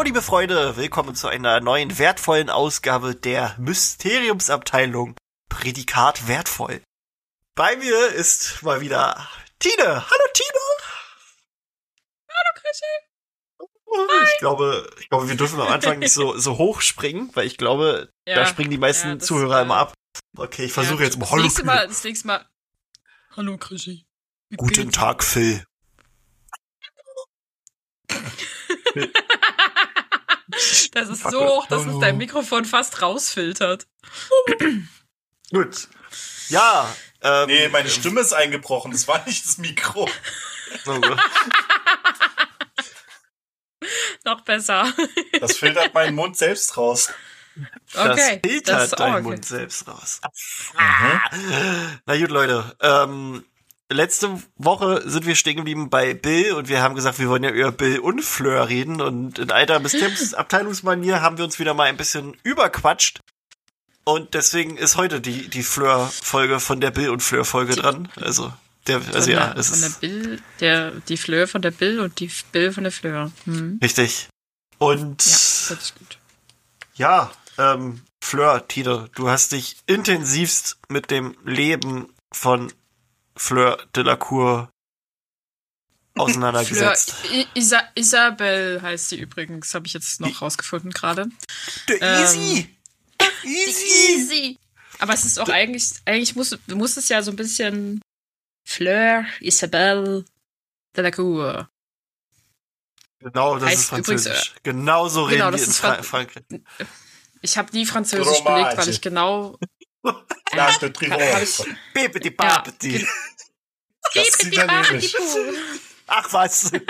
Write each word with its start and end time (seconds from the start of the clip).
Hallo, 0.00 0.06
liebe 0.06 0.22
Freunde, 0.22 0.78
willkommen 0.78 1.14
zu 1.14 1.28
einer 1.28 1.60
neuen 1.60 1.98
wertvollen 1.98 2.48
Ausgabe 2.48 3.14
der 3.14 3.54
Mysteriumsabteilung. 3.58 5.14
Prädikat 5.50 6.26
wertvoll. 6.26 6.80
Bei 7.54 7.76
mir 7.76 8.06
ist 8.08 8.62
mal 8.62 8.80
wieder 8.80 9.28
Tine. 9.58 9.76
Hallo, 9.84 10.24
Tine. 10.32 10.60
Hallo, 12.30 12.50
Chrissy. 12.54 12.86
Ich 14.32 14.38
glaube, 14.38 14.90
ich 15.00 15.10
glaube, 15.10 15.28
wir 15.28 15.36
dürfen 15.36 15.60
am 15.60 15.68
Anfang 15.68 15.98
nicht 15.98 16.14
so, 16.14 16.34
so 16.38 16.56
hoch 16.56 16.80
springen, 16.80 17.30
weil 17.34 17.46
ich 17.46 17.58
glaube, 17.58 18.10
Ja, 18.26 18.36
da 18.36 18.46
springen 18.46 18.70
die 18.70 18.78
meisten 18.78 19.08
ja, 19.08 19.14
das, 19.16 19.26
Zuhörer 19.26 19.58
äh, 19.58 19.62
immer 19.64 19.76
ab. 19.76 19.92
Okay, 20.34 20.64
ich 20.64 20.72
versuche 20.72 21.00
Ja, 21.00 21.04
jetzt 21.04 21.18
mal. 21.18 21.24
das 21.26 21.32
Hallo, 21.32 21.42
nächste 21.42 21.60
Tine. 21.60 21.74
Mal, 21.74 21.88
das 21.88 22.04
nächste 22.04 22.26
Mal. 22.26 22.48
Hallo, 23.36 23.58
Chrissy. 23.58 24.06
Guten 24.56 24.72
geht's? 24.84 24.96
Tag, 24.96 25.22
Phil. 25.22 25.62
Das 30.92 31.08
ist 31.08 31.22
so 31.22 31.46
hoch, 31.46 31.66
dass 31.68 31.82
es 31.82 31.88
Hallo. 31.88 32.00
dein 32.00 32.18
Mikrofon 32.18 32.64
fast 32.64 33.02
rausfiltert. 33.02 33.86
Gut. 35.50 35.88
Ja, 36.48 36.92
ähm, 37.22 37.46
Nee, 37.46 37.68
meine 37.68 37.88
Stimme 37.88 38.20
ist 38.20 38.32
eingebrochen. 38.32 38.90
Das 38.92 39.06
war 39.08 39.24
nicht 39.26 39.44
das 39.46 39.58
Mikro. 39.58 40.08
so, 40.84 41.00
Noch 44.24 44.42
besser. 44.42 44.92
Das 45.40 45.56
filtert 45.56 45.94
meinen 45.94 46.14
Mund 46.14 46.36
selbst 46.36 46.76
raus. 46.76 47.10
Okay. 47.94 48.40
Das 48.42 48.50
filtert 48.50 48.68
das 48.76 48.84
ist 48.86 48.94
auch 48.94 48.98
deinen 48.98 49.14
okay. 49.14 49.22
Mund 49.22 49.44
selbst 49.44 49.88
raus. 49.88 50.20
Mhm. 50.74 52.00
Na 52.06 52.16
gut, 52.18 52.30
Leute. 52.30 52.76
Ähm, 52.80 53.44
letzte 53.90 54.40
Woche 54.56 55.02
sind 55.08 55.26
wir 55.26 55.34
stehen 55.34 55.56
geblieben 55.56 55.90
bei 55.90 56.14
Bill 56.14 56.52
und 56.52 56.68
wir 56.68 56.80
haben 56.80 56.94
gesagt, 56.94 57.18
wir 57.18 57.28
wollen 57.28 57.44
ja 57.44 57.50
über 57.50 57.72
Bill 57.72 57.98
und 57.98 58.22
Fleur 58.22 58.68
reden 58.68 59.00
und 59.00 59.38
in 59.38 59.50
alter 59.50 59.80
Abteilungsmanier 60.34 61.20
haben 61.20 61.36
wir 61.36 61.44
uns 61.44 61.58
wieder 61.58 61.74
mal 61.74 61.84
ein 61.84 61.96
bisschen 61.96 62.36
überquatscht. 62.42 63.20
Und 64.04 64.34
deswegen 64.34 64.76
ist 64.76 64.96
heute 64.96 65.20
die, 65.20 65.48
die 65.48 65.62
Fleur-Folge 65.62 66.58
von 66.58 66.80
der 66.80 66.90
Bill 66.90 67.10
und 67.10 67.22
Fleur-Folge 67.22 67.76
dran. 67.76 68.08
Also, 68.16 68.52
der, 68.86 68.96
also 68.96 69.20
Von 69.20 69.30
ja, 69.30 69.46
der, 69.48 69.56
es 69.56 69.68
von 69.68 69.80
der 69.80 69.88
ist 69.88 70.00
Bill, 70.00 70.42
der, 70.60 70.90
die 71.08 71.16
Fleur 71.16 71.46
von 71.46 71.62
der 71.62 71.70
Bill 71.70 72.00
und 72.00 72.18
die 72.18 72.30
Bill 72.50 72.72
von 72.72 72.84
der 72.84 72.92
Fleur. 72.92 73.30
Hm. 73.44 73.78
richtig. 73.82 74.28
Und 74.78 75.24
Ja, 75.24 75.74
das 75.74 75.84
ist 75.84 75.98
gut. 75.98 76.18
Ja, 76.94 77.30
ähm, 77.58 78.00
Fleur, 78.22 78.66
Tide, 78.66 79.10
du 79.14 79.28
hast 79.28 79.52
dich 79.52 79.76
intensivst 79.86 80.78
mit 80.88 81.10
dem 81.10 81.36
Leben 81.44 82.08
von 82.32 82.72
Fleur 83.36 83.86
de 83.94 84.02
la 84.02 84.16
Cour 84.16 84.68
Fleur, 86.16 86.24
auseinandergesetzt. 86.24 87.14
I 87.32 87.46
Isa 87.54 87.82
Isabel 87.94 88.80
heißt 88.82 89.08
sie 89.10 89.20
übrigens, 89.20 89.72
habe 89.74 89.86
ich 89.86 89.92
jetzt 89.94 90.20
noch 90.20 90.42
rausgefunden 90.42 90.90
gerade. 90.90 91.28
The 91.88 91.94
ähm, 91.94 92.22
easy! 92.24 92.76
Easy! 93.44 94.14
Easy. 94.14 94.58
Aber 94.98 95.14
es 95.14 95.24
ist 95.24 95.38
auch 95.38 95.48
eigentlich, 95.48 95.92
eigentlich 96.04 96.36
muss, 96.36 96.58
muss 96.68 96.96
es 96.96 97.08
ja 97.08 97.22
so 97.22 97.30
ein 97.30 97.36
bisschen 97.36 98.00
Fleur 98.66 99.24
Isabelle 99.40 100.24
de 100.96 101.04
la 101.04 101.10
Cour. 101.10 101.70
Genau, 103.20 103.58
das 103.58 103.68
Heißt 103.70 103.78
ist 103.82 103.88
Französisch. 103.88 104.26
übrigens, 104.32 104.62
genau 104.62 105.08
so 105.08 105.24
reden 105.24 105.38
genau, 105.38 105.50
die 105.50 105.56
das 105.58 105.64
in 105.64 105.70
ist 105.70 105.78
Fra 105.78 105.94
Fran- 106.02 106.04
Frankreich. 106.28 106.60
Ich 107.42 107.56
habe 107.58 107.70
nie 107.72 107.86
Französisch 107.86 108.38
Fromage. 108.38 108.62
belegt, 108.64 108.78
weil 108.78 108.88
ich 108.88 109.00
genau. 109.00 109.58
L'Arc 110.52 110.78
de 110.80 110.88
hab 110.88 110.94
Triomphe. 110.94 111.42
ich- 111.42 111.64
Bebedi 111.94 112.28
Ja, 112.28 112.34
babedi. 112.58 112.98
gen- 112.98 113.08
Das 114.14 114.28
ist 114.28 114.44
italienisch. 114.44 115.14
Ach 116.06 116.32
was. 116.32 116.72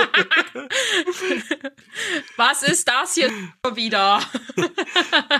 Was 2.37 2.63
ist 2.63 2.87
das 2.89 3.15
hier 3.15 3.31
schon 3.65 3.77
wieder? 3.77 4.23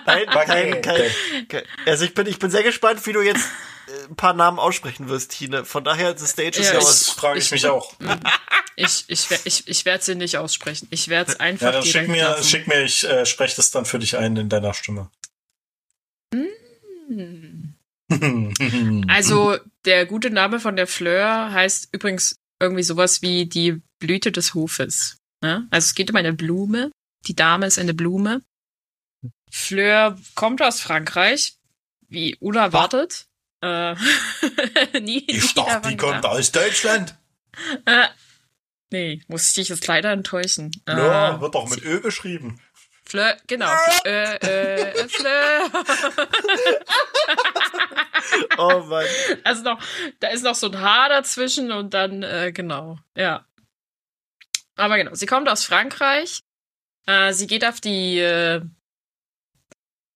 Nein, 0.07 0.27
kein, 0.27 0.83
kein, 0.83 1.11
kein. 1.49 1.63
Also 1.87 2.05
ich 2.05 2.13
bin, 2.15 2.27
ich 2.27 2.39
bin 2.39 2.51
sehr 2.51 2.63
gespannt, 2.63 3.07
wie 3.07 3.13
du 3.15 3.23
jetzt 3.23 3.47
äh, 3.89 4.05
ein 4.09 4.17
paar 4.17 4.35
Namen 4.35 4.59
aussprechen 4.59 5.09
wirst, 5.09 5.31
Tine. 5.31 5.65
Von 5.65 5.83
daher, 5.85 6.17
the 6.19 6.27
stage 6.27 6.59
is 6.61 6.67
Ja, 6.69 6.75
yours. 6.75 7.07
Das 7.07 7.11
frage 7.15 7.39
ich 7.39 7.51
mich 7.51 7.67
auch. 7.67 7.95
Ich, 8.77 9.05
ich, 9.09 9.29
ich, 9.45 9.69
ich 9.69 9.85
werde 9.85 10.03
sie 10.03 10.15
nicht 10.15 10.39
aussprechen. 10.39 10.89
Ich 10.91 11.09
werde 11.09 11.33
es 11.33 11.41
einfach 11.41 11.67
Ja, 11.67 11.73
dann 11.73 11.83
schick 11.83 11.93
direkt 11.93 12.11
mir, 12.13 12.25
lassen. 12.31 12.49
schick 12.49 12.67
mir, 12.67 12.83
ich 12.83 13.05
äh, 13.07 13.27
spreche 13.27 13.57
das 13.57 13.71
dann 13.71 13.85
für 13.85 13.99
dich 13.99 14.17
ein 14.17 14.37
in 14.39 14.49
deiner 14.49 14.73
Stimme. 14.73 15.11
Hm. 16.33 17.70
Also, 19.09 19.57
der 19.85 20.07
gute 20.07 20.31
Name 20.31 20.61
von 20.61 20.77
der 20.77 20.87
Fleur 20.87 21.53
heißt 21.53 21.89
übrigens 21.93 22.37
irgendwie 22.61 22.83
sowas 22.83 23.23
wie 23.23 23.47
die 23.47 23.81
Blüte 23.99 24.33
des 24.33 24.55
Hofes. 24.55 25.17
Ne? 25.43 25.67
Also 25.71 25.87
es 25.87 25.95
geht 25.95 26.11
um 26.11 26.17
eine 26.17 26.33
Blume. 26.33 26.91
Die 27.27 27.35
Dame 27.35 27.67
ist 27.67 27.79
eine 27.79 27.95
Blume. 27.95 28.43
Fleur 29.51 30.19
kommt 30.35 30.63
aus 30.63 30.81
Frankreich, 30.81 31.55
wie 32.09 32.37
unerwartet. 32.37 33.27
Äh, 33.63 33.95
nie, 35.01 35.25
ich 35.27 35.55
dachte, 35.55 35.89
die 35.89 35.97
kommt 35.97 36.25
aus 36.25 36.53
Deutschland. 36.53 37.17
Äh, 37.85 38.07
nee, 38.91 39.23
muss 39.29 39.49
ich 39.49 39.55
dich 39.55 39.69
jetzt 39.69 39.87
leider 39.87 40.13
enttäuschen. 40.13 40.71
Ja, 40.87 41.37
Äh, 41.37 41.41
wird 41.41 41.55
doch 41.55 41.69
mit 41.69 41.83
Ö 41.85 42.01
geschrieben. 42.01 42.61
Fleur, 43.11 43.37
genau. 43.49 43.69
Äh, 44.05 44.37
äh, 44.37 45.09
Fleur. 45.09 45.71
Oh 48.59 48.81
Mann. 48.85 49.07
Also 49.45 49.63
noch, 49.63 49.83
da 50.21 50.29
ist 50.29 50.45
noch 50.45 50.55
so 50.55 50.69
ein 50.69 50.81
Haar 50.81 51.09
dazwischen 51.09 51.73
und 51.73 51.95
dann, 51.95 52.23
äh, 52.23 52.53
genau, 52.53 52.99
ja. 53.17 53.47
Aber 54.77 54.97
genau, 54.97 55.15
sie 55.15 55.27
kommt 55.27 55.49
aus 55.49 55.65
Frankreich. 55.65 56.41
Äh, 57.07 57.33
sie 57.33 57.47
geht 57.47 57.65
auf 57.65 57.81
die 57.81 58.19
äh, 58.19 58.61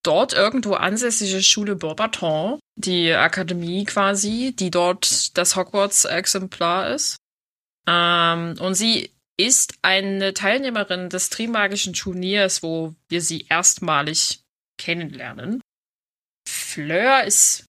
dort 0.02 0.32
irgendwo 0.32 0.74
ansässige 0.74 1.42
Schule 1.42 1.76
Beaubaton, 1.76 2.60
die 2.76 3.12
Akademie 3.12 3.84
quasi, 3.84 4.54
die 4.56 4.70
dort 4.70 5.36
das 5.36 5.56
Hogwarts-Exemplar 5.56 6.90
ist. 6.90 7.16
Ähm, 7.86 8.54
und 8.60 8.74
sie 8.74 9.13
ist 9.36 9.74
eine 9.82 10.34
Teilnehmerin 10.34 11.08
des 11.08 11.30
Trimagischen 11.30 11.92
Turniers, 11.92 12.62
wo 12.62 12.94
wir 13.08 13.20
sie 13.20 13.46
erstmalig 13.48 14.40
kennenlernen. 14.78 15.60
Fleur 16.48 17.24
ist 17.24 17.66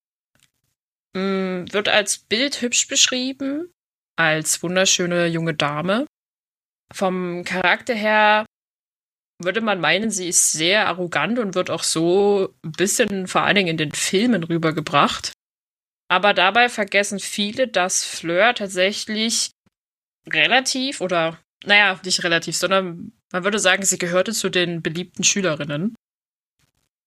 Mm, 1.15 1.71
wird 1.71 1.87
als 1.87 2.17
Bild 2.17 2.61
hübsch 2.61 2.89
beschrieben, 2.89 3.73
als 4.17 4.61
wunderschöne 4.61 5.27
junge 5.27 5.53
Dame. 5.53 6.05
Vom 6.93 7.45
Charakter 7.45 7.93
her 7.93 8.45
würde 9.41 9.61
man 9.61 9.79
meinen, 9.79 10.11
sie 10.11 10.27
ist 10.27 10.51
sehr 10.51 10.87
arrogant 10.87 11.39
und 11.39 11.55
wird 11.55 11.69
auch 11.69 11.83
so 11.83 12.53
ein 12.65 12.71
bisschen 12.73 13.27
vor 13.27 13.43
allen 13.43 13.55
Dingen 13.55 13.69
in 13.69 13.77
den 13.77 13.93
Filmen 13.93 14.43
rübergebracht. 14.43 15.31
Aber 16.09 16.33
dabei 16.33 16.67
vergessen 16.67 17.19
viele, 17.19 17.69
dass 17.69 18.03
Fleur 18.03 18.53
tatsächlich 18.53 19.51
relativ 20.29 20.99
oder, 20.99 21.39
naja, 21.63 21.99
nicht 22.03 22.23
relativ, 22.23 22.57
sondern 22.57 23.13
man 23.31 23.43
würde 23.43 23.59
sagen, 23.59 23.83
sie 23.83 23.97
gehörte 23.97 24.33
zu 24.33 24.49
den 24.49 24.81
beliebten 24.81 25.23
Schülerinnen. 25.23 25.95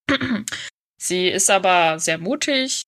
sie 0.97 1.27
ist 1.27 1.49
aber 1.49 1.99
sehr 1.99 2.17
mutig, 2.17 2.83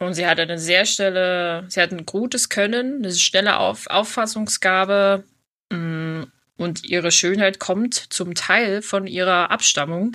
und 0.00 0.14
sie 0.14 0.26
hat 0.26 0.40
eine 0.40 0.58
sehr 0.58 0.86
schnelle, 0.86 1.66
sie 1.68 1.80
hat 1.80 1.92
ein 1.92 2.06
gutes 2.06 2.48
Können, 2.48 3.04
eine 3.04 3.12
schnelle 3.12 3.58
Auf 3.58 3.86
Auffassungsgabe 3.86 5.24
mm, 5.70 6.22
und 6.56 6.84
ihre 6.84 7.12
Schönheit 7.12 7.58
kommt 7.58 7.94
zum 7.94 8.34
Teil 8.34 8.80
von 8.80 9.06
ihrer 9.06 9.50
Abstammung, 9.50 10.12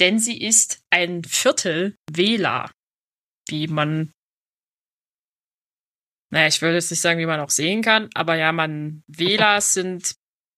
denn 0.00 0.18
sie 0.18 0.40
ist 0.40 0.82
ein 0.90 1.22
Viertel 1.22 1.94
Wähler, 2.10 2.72
wie 3.48 3.68
man, 3.68 4.10
naja, 6.30 6.48
ich 6.48 6.60
will 6.60 6.72
jetzt 6.72 6.90
nicht 6.90 7.00
sagen, 7.00 7.20
wie 7.20 7.26
man 7.26 7.40
auch 7.40 7.50
sehen 7.50 7.82
kann, 7.82 8.10
aber 8.14 8.34
ja, 8.34 8.50
man, 8.50 9.04
Wählers 9.06 9.72
sind 9.74 10.16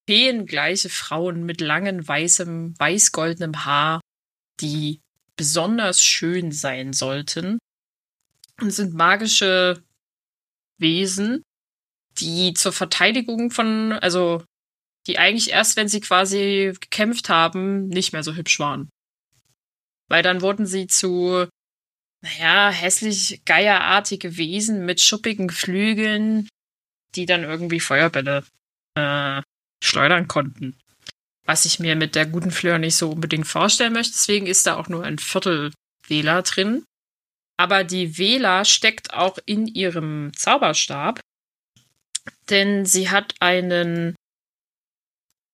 feengleiche 0.08 0.88
Frauen 0.88 1.44
mit 1.44 1.60
langem 1.60 2.06
weißem, 2.06 2.78
weiß-goldenem 2.78 3.64
Haar, 3.64 4.00
die 4.60 5.00
besonders 5.36 6.02
schön 6.02 6.52
sein 6.52 6.92
sollten 6.92 7.58
und 8.60 8.70
sind 8.70 8.94
magische 8.94 9.82
Wesen, 10.78 11.42
die 12.18 12.52
zur 12.54 12.72
Verteidigung 12.72 13.50
von, 13.50 13.92
also 13.92 14.44
die 15.06 15.18
eigentlich 15.18 15.50
erst, 15.50 15.76
wenn 15.76 15.88
sie 15.88 16.00
quasi 16.00 16.72
gekämpft 16.80 17.28
haben, 17.28 17.88
nicht 17.88 18.12
mehr 18.12 18.22
so 18.22 18.34
hübsch 18.34 18.58
waren. 18.60 18.90
Weil 20.08 20.22
dann 20.22 20.42
wurden 20.42 20.66
sie 20.66 20.86
zu, 20.86 21.46
naja, 22.20 22.70
hässlich 22.70 23.44
geierartige 23.44 24.36
Wesen 24.36 24.84
mit 24.84 25.00
schuppigen 25.00 25.50
Flügeln, 25.50 26.48
die 27.14 27.26
dann 27.26 27.42
irgendwie 27.42 27.80
Feuerbälle 27.80 28.44
äh, 28.96 29.42
schleudern 29.82 30.28
konnten. 30.28 30.76
Was 31.44 31.64
ich 31.64 31.80
mir 31.80 31.96
mit 31.96 32.14
der 32.14 32.26
guten 32.26 32.50
Fleur 32.50 32.78
nicht 32.78 32.96
so 32.96 33.10
unbedingt 33.10 33.46
vorstellen 33.46 33.92
möchte. 33.92 34.12
Deswegen 34.12 34.46
ist 34.46 34.66
da 34.66 34.76
auch 34.76 34.88
nur 34.88 35.04
ein 35.04 35.18
Viertel 35.18 35.72
Wähler 36.06 36.42
drin. 36.42 36.84
Aber 37.56 37.84
die 37.84 38.16
Vela 38.18 38.64
steckt 38.64 39.12
auch 39.12 39.38
in 39.44 39.66
ihrem 39.66 40.32
Zauberstab, 40.34 41.20
denn 42.48 42.86
sie 42.86 43.10
hat 43.10 43.34
einen 43.40 44.16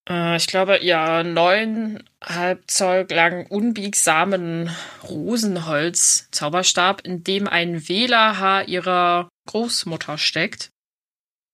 äh, 0.09 0.37
ich 0.37 0.47
glaube, 0.47 0.83
ja, 0.83 1.23
neuneinhalb 1.23 2.69
Zoll 2.69 3.05
langen 3.09 3.45
unbiegsamen 3.45 4.75
Rosenholz-Zauberstab, 5.03 7.01
in 7.01 7.23
dem 7.23 7.47
ein 7.47 7.87
Wählerhaar 7.87 8.67
ihrer 8.67 9.29
Großmutter 9.47 10.17
steckt. 10.17 10.71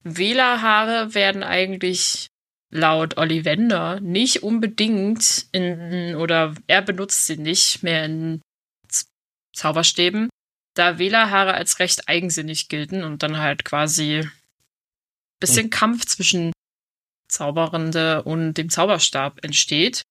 Wählerhaare 0.04 1.14
werden 1.14 1.44
eigentlich 1.44 2.28
laut 2.76 3.18
Ollivander 3.18 4.00
nicht 4.02 4.44
unbedingt 4.44 5.48
in, 5.52 6.16
oder 6.16 6.54
er 6.68 6.82
benutzt 6.82 7.26
sie 7.26 7.38
nicht 7.38 7.84
mehr 7.84 8.06
in 8.06 8.42
Zauberstäben, 9.54 10.30
da 10.76 11.00
Wählerhaare 11.00 11.54
als 11.54 11.80
recht 11.80 12.10
eigensinnig 12.10 12.68
gelten 12.68 13.04
und 13.04 13.24
dann 13.24 13.38
halt 13.38 13.64
quasi 13.64 14.30
bisschen 15.40 15.70
Kampf 15.70 16.06
zwischen 16.06 16.52
Zauberende 17.30 18.24
und 18.24 18.56
dem 18.56 18.70
Zauberstab 18.70 19.44
entsteht. 19.44 20.04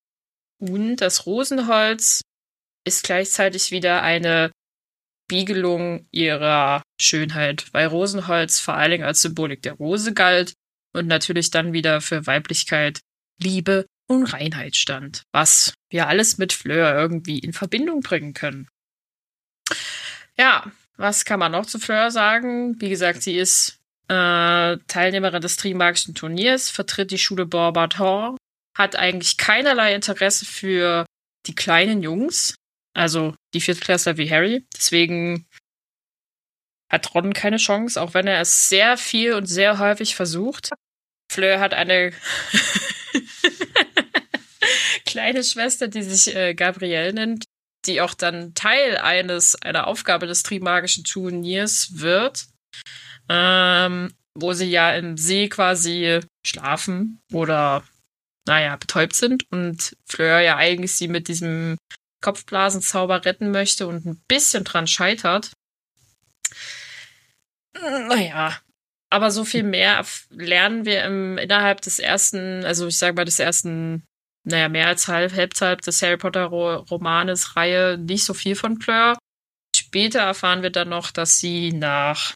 Und 0.58 0.96
das 0.96 1.26
Rosenholz 1.26 2.22
ist 2.87 3.05
gleichzeitig 3.05 3.70
wieder 3.70 4.02
eine 4.02 4.50
Spiegelung 5.26 6.06
ihrer 6.11 6.82
Schönheit, 7.00 7.72
weil 7.72 7.87
Rosenholz 7.87 8.61
vor 8.61 8.75
allen 8.75 8.90
Dingen 8.90 9.05
als 9.05 9.22
Symbolik 9.22 9.62
der 9.62 9.75
Rose 9.75 10.12
galt 10.12 10.55
und 10.94 11.06
natürlich 11.06 11.50
dann 11.50 11.73
wieder 11.73 12.00
für 12.00 12.26
Weiblichkeit, 12.26 13.00
Liebe 13.41 13.87
und 14.06 14.25
Reinheit 14.32 14.76
stand, 14.76 15.25
was 15.32 15.75
wir 15.91 16.08
alles 16.08 16.38
mit 16.38 16.52
Fleur 16.52 16.94
irgendwie 16.94 17.38
in 17.38 17.52
Verbindung 17.52 18.00
bringen 18.00 18.35
können. 18.35 18.69
Ja, 20.37 20.70
was 20.96 21.25
kann 21.25 21.41
man 21.41 21.52
noch 21.52 21.67
zu 21.67 21.79
Fleur 21.79 22.11
sagen? 22.11 22.81
Wie 22.81 22.88
gesagt, 22.88 23.23
sie 23.23 23.37
ist 23.37 23.81
äh, 24.08 24.76
Teilnehmerin 24.87 25.41
des 25.41 25.56
Trimagischen 25.56 26.14
Turniers, 26.14 26.70
vertritt 26.70 27.11
die 27.11 27.19
Schule 27.19 27.47
Borbator, 27.47 28.37
hat 28.76 28.97
eigentlich 28.97 29.37
keinerlei 29.37 29.94
Interesse 29.94 30.44
für 30.44 31.06
die 31.47 31.55
kleinen 31.55 32.02
Jungs, 32.02 32.55
also 32.94 33.35
die 33.55 33.61
Viertklässler 33.61 34.17
wie 34.17 34.31
Harry. 34.31 34.67
Deswegen 34.75 35.47
hat 36.90 37.14
Ron 37.14 37.32
keine 37.32 37.56
Chance, 37.56 38.00
auch 38.00 38.14
wenn 38.14 38.26
er 38.26 38.40
es 38.40 38.69
sehr 38.69 38.97
viel 38.97 39.35
und 39.35 39.47
sehr 39.47 39.79
häufig 39.79 40.14
versucht. 40.14 40.70
Fleur 41.34 41.60
hat 41.60 41.75
eine 41.75 42.12
kleine 45.06 45.44
Schwester, 45.44 45.88
die 45.88 46.02
sich 46.02 46.34
äh, 46.34 46.54
Gabrielle 46.54 47.12
nennt, 47.12 47.44
die 47.86 48.00
auch 48.00 48.14
dann 48.14 48.54
Teil 48.54 48.96
eines 48.96 49.54
einer 49.60 49.86
Aufgabe 49.86 50.26
des 50.26 50.42
Trimagischen 50.42 51.04
Turniers 51.04 51.90
wird 51.92 52.46
ähm, 53.28 54.14
wo 54.34 54.52
sie 54.52 54.70
ja 54.70 54.94
im 54.94 55.16
See 55.16 55.48
quasi 55.48 56.20
schlafen 56.44 57.20
oder, 57.32 57.84
naja, 58.46 58.76
betäubt 58.76 59.14
sind 59.14 59.50
und 59.50 59.96
Fleur 60.06 60.40
ja 60.40 60.56
eigentlich 60.56 60.94
sie 60.96 61.08
mit 61.08 61.28
diesem 61.28 61.76
Kopfblasenzauber 62.20 63.25
retten 63.25 63.50
möchte 63.50 63.87
und 63.87 64.06
ein 64.06 64.22
bisschen 64.28 64.64
dran 64.64 64.87
scheitert. 64.87 65.52
Naja, 67.75 68.56
aber 69.14 69.31
so 69.31 69.44
viel 69.44 69.62
mehr 69.62 70.05
lernen 70.31 70.84
wir 70.87 71.05
im, 71.05 71.38
innerhalb 71.38 71.81
des 71.81 72.00
ersten, 72.00 72.64
also 72.64 72.88
ich 72.88 72.99
sage 72.99 73.14
mal 73.14 73.25
des 73.25 73.38
ersten, 73.38 74.02
naja, 74.43 74.69
mehr 74.69 74.88
als 74.88 75.06
halb, 75.06 75.32
halb 75.32 75.82
des 75.82 76.02
Harry 76.02 76.16
Potter 76.16 76.46
Romanes 76.46 77.55
Reihe 77.55 77.96
nicht 77.96 78.25
so 78.25 78.34
viel 78.34 78.56
von 78.56 78.81
Fleur. 78.81 79.16
Später 79.76 80.19
erfahren 80.19 80.64
wir 80.64 80.70
dann 80.70 80.88
noch, 80.88 81.12
dass 81.12 81.38
sie 81.38 81.70
nach 81.70 82.34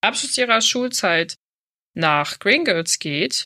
Abschluss 0.00 0.38
ihrer 0.38 0.62
Schulzeit 0.62 1.34
nach 1.92 2.38
Gringotts 2.38 2.98
geht, 2.98 3.44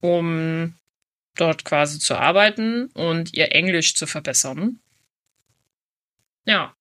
um 0.00 0.78
dort 1.34 1.64
quasi 1.64 1.98
zu 1.98 2.14
arbeiten 2.14 2.86
und 2.92 3.34
ihr 3.34 3.50
Englisch 3.50 3.96
zu 3.96 4.06
verbessern. 4.06 4.78
Ja. 6.44 6.76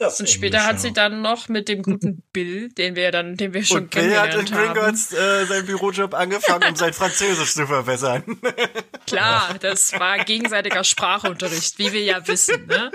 Das 0.00 0.18
und 0.18 0.30
später 0.30 0.64
hat 0.64 0.80
sie 0.80 0.94
dann 0.94 1.20
noch 1.20 1.48
mit 1.48 1.68
dem 1.68 1.82
guten 1.82 2.22
Bill, 2.32 2.70
den 2.70 2.96
wir 2.96 3.10
dann, 3.10 3.36
den 3.36 3.52
wir 3.52 3.62
schon 3.62 3.82
und 3.82 3.90
Bill 3.90 4.18
hat 4.18 4.34
in 4.34 4.46
Gringotts 4.46 5.12
äh, 5.12 5.44
seinen 5.44 5.66
Bürojob 5.66 6.14
angefangen, 6.14 6.70
um 6.70 6.74
sein 6.74 6.94
Französisch 6.94 7.52
zu 7.52 7.66
verbessern. 7.66 8.24
Klar, 9.06 9.58
das 9.60 9.92
war 9.92 10.24
gegenseitiger 10.24 10.84
Sprachunterricht, 10.84 11.78
wie 11.78 11.92
wir 11.92 12.02
ja 12.02 12.26
wissen. 12.26 12.64
Ne? 12.64 12.90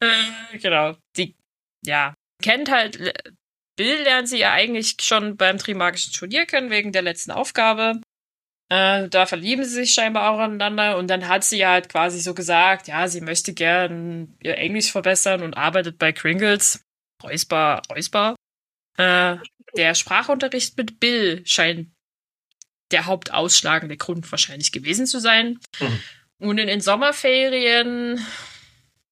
äh, 0.00 0.58
genau. 0.58 0.96
Die, 1.16 1.36
ja, 1.84 2.14
kennt 2.42 2.72
halt, 2.72 2.98
Bill 3.76 4.02
lernt 4.02 4.28
sie 4.28 4.38
ja 4.38 4.50
eigentlich 4.50 4.96
schon 5.02 5.36
beim 5.36 5.56
Trimagischen 5.56 6.12
Turnier 6.12 6.46
kennen, 6.46 6.70
wegen 6.70 6.90
der 6.90 7.02
letzten 7.02 7.30
Aufgabe. 7.30 8.00
Äh, 8.70 9.08
da 9.08 9.24
verlieben 9.24 9.64
sie 9.64 9.74
sich 9.74 9.94
scheinbar 9.94 10.30
auch 10.30 10.38
aneinander 10.38 10.98
und 10.98 11.08
dann 11.08 11.26
hat 11.26 11.42
sie 11.42 11.58
ja 11.58 11.70
halt 11.70 11.88
quasi 11.88 12.20
so 12.20 12.34
gesagt, 12.34 12.86
ja, 12.86 13.08
sie 13.08 13.22
möchte 13.22 13.54
gern 13.54 14.36
ihr 14.42 14.58
Englisch 14.58 14.92
verbessern 14.92 15.42
und 15.42 15.56
arbeitet 15.56 15.98
bei 15.98 16.12
Kringles. 16.12 16.84
Räusper, 17.22 17.82
Räusper. 17.90 18.36
Äh, 18.96 19.36
der 19.76 19.94
Sprachunterricht 19.94 20.76
mit 20.76 21.00
Bill 21.00 21.42
scheint 21.46 21.88
der 22.90 23.06
hauptausschlagende 23.06 23.96
Grund 23.96 24.30
wahrscheinlich 24.30 24.72
gewesen 24.72 25.06
zu 25.06 25.18
sein. 25.18 25.58
Mhm. 25.80 26.00
Und 26.40 26.58
in 26.58 26.68
den 26.68 26.80
Sommerferien 26.80 28.24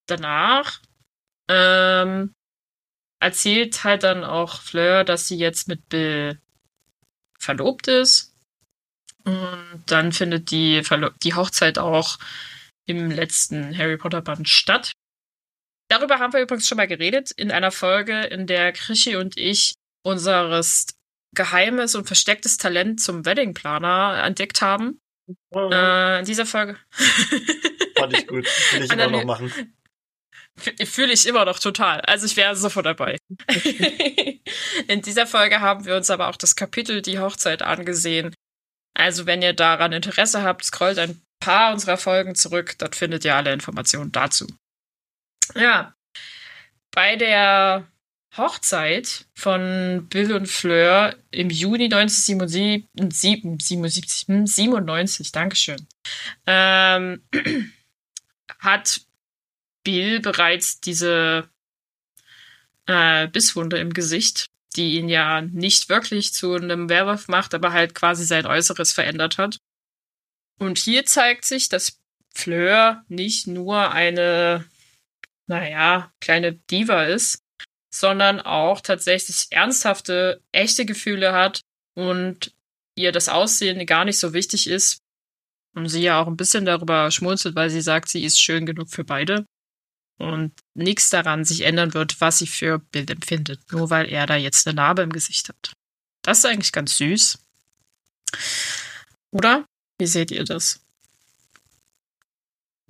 danach 0.06 0.80
ähm, 1.48 2.32
erzählt 3.20 3.84
halt 3.84 4.02
dann 4.02 4.24
auch 4.24 4.60
Fleur, 4.60 5.04
dass 5.04 5.28
sie 5.28 5.36
jetzt 5.36 5.68
mit 5.68 5.88
Bill 5.88 6.40
verlobt 7.38 7.88
ist. 7.88 8.35
Und 9.26 9.82
dann 9.86 10.12
findet 10.12 10.50
die, 10.52 10.84
Verlo 10.84 11.10
die 11.22 11.34
Hochzeit 11.34 11.78
auch 11.78 12.18
im 12.86 13.10
letzten 13.10 13.76
Harry 13.76 13.96
Potter 13.96 14.22
Band 14.22 14.48
statt. 14.48 14.92
Darüber 15.88 16.20
haben 16.20 16.32
wir 16.32 16.40
übrigens 16.40 16.68
schon 16.68 16.76
mal 16.76 16.86
geredet 16.86 17.32
in 17.32 17.50
einer 17.50 17.72
Folge, 17.72 18.22
in 18.22 18.46
der 18.46 18.72
Krischi 18.72 19.16
und 19.16 19.36
ich 19.36 19.74
unseres 20.04 20.86
geheimes 21.34 21.96
und 21.96 22.06
verstecktes 22.06 22.56
Talent 22.56 23.00
zum 23.00 23.24
Weddingplaner 23.24 24.22
entdeckt 24.24 24.62
haben. 24.62 25.00
Oh. 25.50 25.70
Äh, 25.72 26.20
in 26.20 26.24
dieser 26.24 26.46
Folge. 26.46 26.76
Fand 27.98 28.16
ich 28.16 28.26
gut. 28.28 28.46
Will 28.72 28.84
ich 28.84 28.92
immer 28.92 29.08
noch 29.08 29.24
machen. 29.24 29.52
Fühle 30.56 31.12
ich 31.12 31.26
immer 31.26 31.44
noch 31.44 31.58
total. 31.58 32.00
Also 32.02 32.26
ich 32.26 32.36
wäre 32.36 32.56
sofort 32.56 32.86
dabei. 32.86 33.18
In 34.88 35.02
dieser 35.02 35.26
Folge 35.26 35.60
haben 35.60 35.84
wir 35.84 35.96
uns 35.96 36.08
aber 36.08 36.28
auch 36.28 36.36
das 36.36 36.56
Kapitel 36.56 37.02
Die 37.02 37.18
Hochzeit 37.18 37.60
angesehen. 37.60 38.34
Also 38.96 39.26
wenn 39.26 39.42
ihr 39.42 39.52
daran 39.52 39.92
Interesse 39.92 40.42
habt, 40.42 40.64
scrollt 40.64 40.98
ein 40.98 41.20
paar 41.38 41.74
unserer 41.74 41.98
Folgen 41.98 42.34
zurück, 42.34 42.76
dort 42.78 42.96
findet 42.96 43.26
ihr 43.26 43.36
alle 43.36 43.52
Informationen 43.52 44.10
dazu. 44.10 44.46
Ja, 45.54 45.94
bei 46.92 47.16
der 47.16 47.86
Hochzeit 48.38 49.26
von 49.34 50.06
Bill 50.08 50.32
und 50.32 50.46
Fleur 50.46 51.14
im 51.30 51.50
Juni 51.50 51.84
1977, 51.84 54.24
97, 54.46 55.30
Dankeschön, 55.30 55.86
ähm, 56.46 57.22
hat 58.60 59.02
Bill 59.84 60.20
bereits 60.20 60.80
diese 60.80 61.50
äh, 62.86 63.28
Bisswunde 63.28 63.76
im 63.76 63.92
Gesicht, 63.92 64.48
die 64.76 64.96
ihn 64.98 65.08
ja 65.08 65.40
nicht 65.40 65.88
wirklich 65.88 66.32
zu 66.32 66.54
einem 66.54 66.88
Werwolf 66.88 67.28
macht, 67.28 67.54
aber 67.54 67.72
halt 67.72 67.94
quasi 67.94 68.24
sein 68.24 68.46
Äußeres 68.46 68.92
verändert 68.92 69.38
hat. 69.38 69.58
Und 70.58 70.78
hier 70.78 71.04
zeigt 71.06 71.44
sich, 71.44 71.68
dass 71.68 71.98
Fleur 72.34 73.04
nicht 73.08 73.46
nur 73.46 73.90
eine, 73.92 74.64
naja, 75.46 76.12
kleine 76.20 76.54
Diva 76.54 77.04
ist, 77.04 77.42
sondern 77.92 78.40
auch 78.40 78.80
tatsächlich 78.80 79.46
ernsthafte, 79.50 80.42
echte 80.52 80.84
Gefühle 80.84 81.32
hat 81.32 81.60
und 81.94 82.54
ihr 82.94 83.12
das 83.12 83.28
Aussehen 83.28 83.84
gar 83.86 84.04
nicht 84.04 84.18
so 84.18 84.34
wichtig 84.34 84.66
ist. 84.66 84.98
Und 85.74 85.88
sie 85.88 86.02
ja 86.02 86.20
auch 86.20 86.26
ein 86.26 86.36
bisschen 86.36 86.64
darüber 86.64 87.10
schmunzelt, 87.10 87.54
weil 87.54 87.68
sie 87.68 87.82
sagt, 87.82 88.08
sie 88.08 88.24
ist 88.24 88.40
schön 88.40 88.64
genug 88.64 88.88
für 88.90 89.04
beide 89.04 89.44
und 90.18 90.52
nichts 90.74 91.10
daran 91.10 91.44
sich 91.44 91.62
ändern 91.62 91.94
wird, 91.94 92.20
was 92.20 92.38
sie 92.38 92.46
für 92.46 92.78
Bild 92.78 93.10
empfindet, 93.10 93.60
nur 93.70 93.90
weil 93.90 94.08
er 94.08 94.26
da 94.26 94.36
jetzt 94.36 94.66
eine 94.66 94.74
Narbe 94.74 95.02
im 95.02 95.12
Gesicht 95.12 95.48
hat. 95.48 95.72
Das 96.22 96.38
ist 96.38 96.46
eigentlich 96.46 96.72
ganz 96.72 96.96
süß. 96.96 97.38
Oder? 99.30 99.66
Wie 99.98 100.06
seht 100.06 100.30
ihr 100.30 100.44
das? 100.44 100.80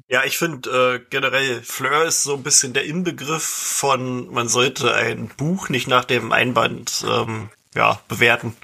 Ja, 0.08 0.24
ich 0.24 0.38
finde 0.38 0.70
äh, 0.70 1.06
generell, 1.10 1.62
Fleur 1.62 2.04
ist 2.04 2.22
so 2.22 2.34
ein 2.34 2.44
bisschen 2.44 2.72
der 2.72 2.84
Inbegriff 2.84 3.42
von, 3.42 4.32
man 4.32 4.48
sollte 4.48 4.94
ein 4.94 5.28
Buch 5.28 5.68
nicht 5.68 5.88
nach 5.88 6.04
dem 6.04 6.30
Einband 6.30 7.04
ähm, 7.08 7.50
ja, 7.74 8.00
bewerten. 8.06 8.56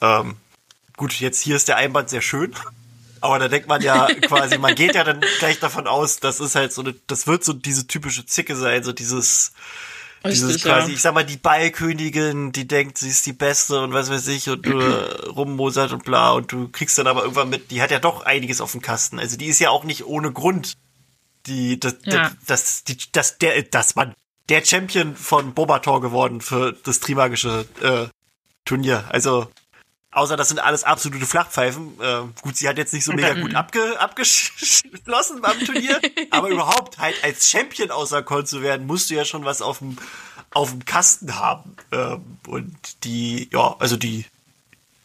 Ähm, 0.00 0.36
gut, 0.96 1.18
jetzt 1.18 1.40
hier 1.40 1.56
ist 1.56 1.66
der 1.66 1.76
Einband 1.76 2.08
sehr 2.08 2.22
schön. 2.22 2.54
Aber 3.24 3.38
da 3.38 3.48
denkt 3.48 3.68
man 3.68 3.80
ja 3.82 4.06
quasi, 4.22 4.58
man 4.58 4.74
geht 4.74 4.94
ja 4.94 5.02
dann 5.02 5.20
gleich 5.38 5.58
davon 5.58 5.86
aus, 5.86 6.20
das 6.20 6.40
ist 6.40 6.54
halt 6.54 6.72
so 6.72 6.82
eine, 6.82 6.94
das 7.06 7.26
wird 7.26 7.42
so 7.44 7.52
diese 7.52 7.86
typische 7.86 8.26
Zicke 8.26 8.54
sein, 8.54 8.84
so 8.84 8.92
dieses, 8.92 9.52
Dieses 10.26 10.54
Richtig, 10.54 10.64
quasi, 10.64 10.88
ja. 10.90 10.94
ich 10.94 11.02
sag 11.02 11.14
mal, 11.14 11.24
die 11.24 11.36
Ballkönigin, 11.36 12.52
die 12.52 12.66
denkt, 12.66 12.96
sie 12.98 13.10
ist 13.10 13.26
die 13.26 13.32
Beste 13.34 13.82
und 13.82 13.92
was 13.92 14.10
weiß 14.10 14.28
ich 14.28 14.48
und 14.48 14.64
du 14.64 14.78
rummosert 15.36 15.92
und 15.92 16.04
bla 16.04 16.32
und 16.32 16.50
du 16.50 16.68
kriegst 16.68 16.96
dann 16.98 17.06
aber 17.06 17.22
irgendwann 17.22 17.50
mit, 17.50 17.70
die 17.70 17.82
hat 17.82 17.90
ja 17.90 17.98
doch 17.98 18.22
einiges 18.24 18.60
auf 18.62 18.72
dem 18.72 18.80
Kasten. 18.80 19.18
Also 19.18 19.36
die 19.36 19.46
ist 19.46 19.58
ja 19.58 19.68
auch 19.70 19.84
nicht 19.84 20.04
ohne 20.06 20.32
Grund 20.32 20.74
die, 21.46 21.78
das, 21.78 21.96
Ja. 22.04 22.30
das, 22.46 22.84
die, 22.84 22.96
das, 23.12 23.36
der, 23.38 23.62
das 23.64 23.96
Mann, 23.96 24.14
der 24.48 24.64
Champion 24.64 25.14
von 25.16 25.52
Bobator 25.52 26.00
geworden 26.00 26.40
für 26.40 26.72
das 26.84 27.00
Trimagische 27.00 27.66
äh, 27.82 28.06
Turnier. 28.64 29.04
Also, 29.10 29.48
außer 30.14 30.36
das 30.36 30.48
sind 30.48 30.58
alles 30.58 30.84
absolute 30.84 31.26
Flachpfeifen. 31.26 32.00
Äh, 32.00 32.22
gut, 32.42 32.56
sie 32.56 32.68
hat 32.68 32.78
jetzt 32.78 32.94
nicht 32.94 33.04
so 33.04 33.12
mega 33.12 33.34
gut 33.34 33.54
abge, 33.54 34.00
abgeschlossen 34.00 35.40
beim 35.40 35.58
Turnier, 35.60 36.00
aber 36.30 36.48
überhaupt 36.48 36.98
halt 36.98 37.16
als 37.22 37.48
Champion 37.48 37.90
auserkoren 37.90 38.46
zu 38.46 38.62
werden, 38.62 38.86
musst 38.86 39.10
du 39.10 39.14
ja 39.14 39.24
schon 39.24 39.44
was 39.44 39.62
auf 39.62 39.78
dem 39.78 39.98
auf 40.54 40.70
dem 40.70 40.84
Kasten 40.84 41.38
haben. 41.38 41.76
Ähm, 41.92 42.38
und 42.46 43.04
die, 43.04 43.48
ja, 43.52 43.76
also 43.78 43.96
die, 43.96 44.24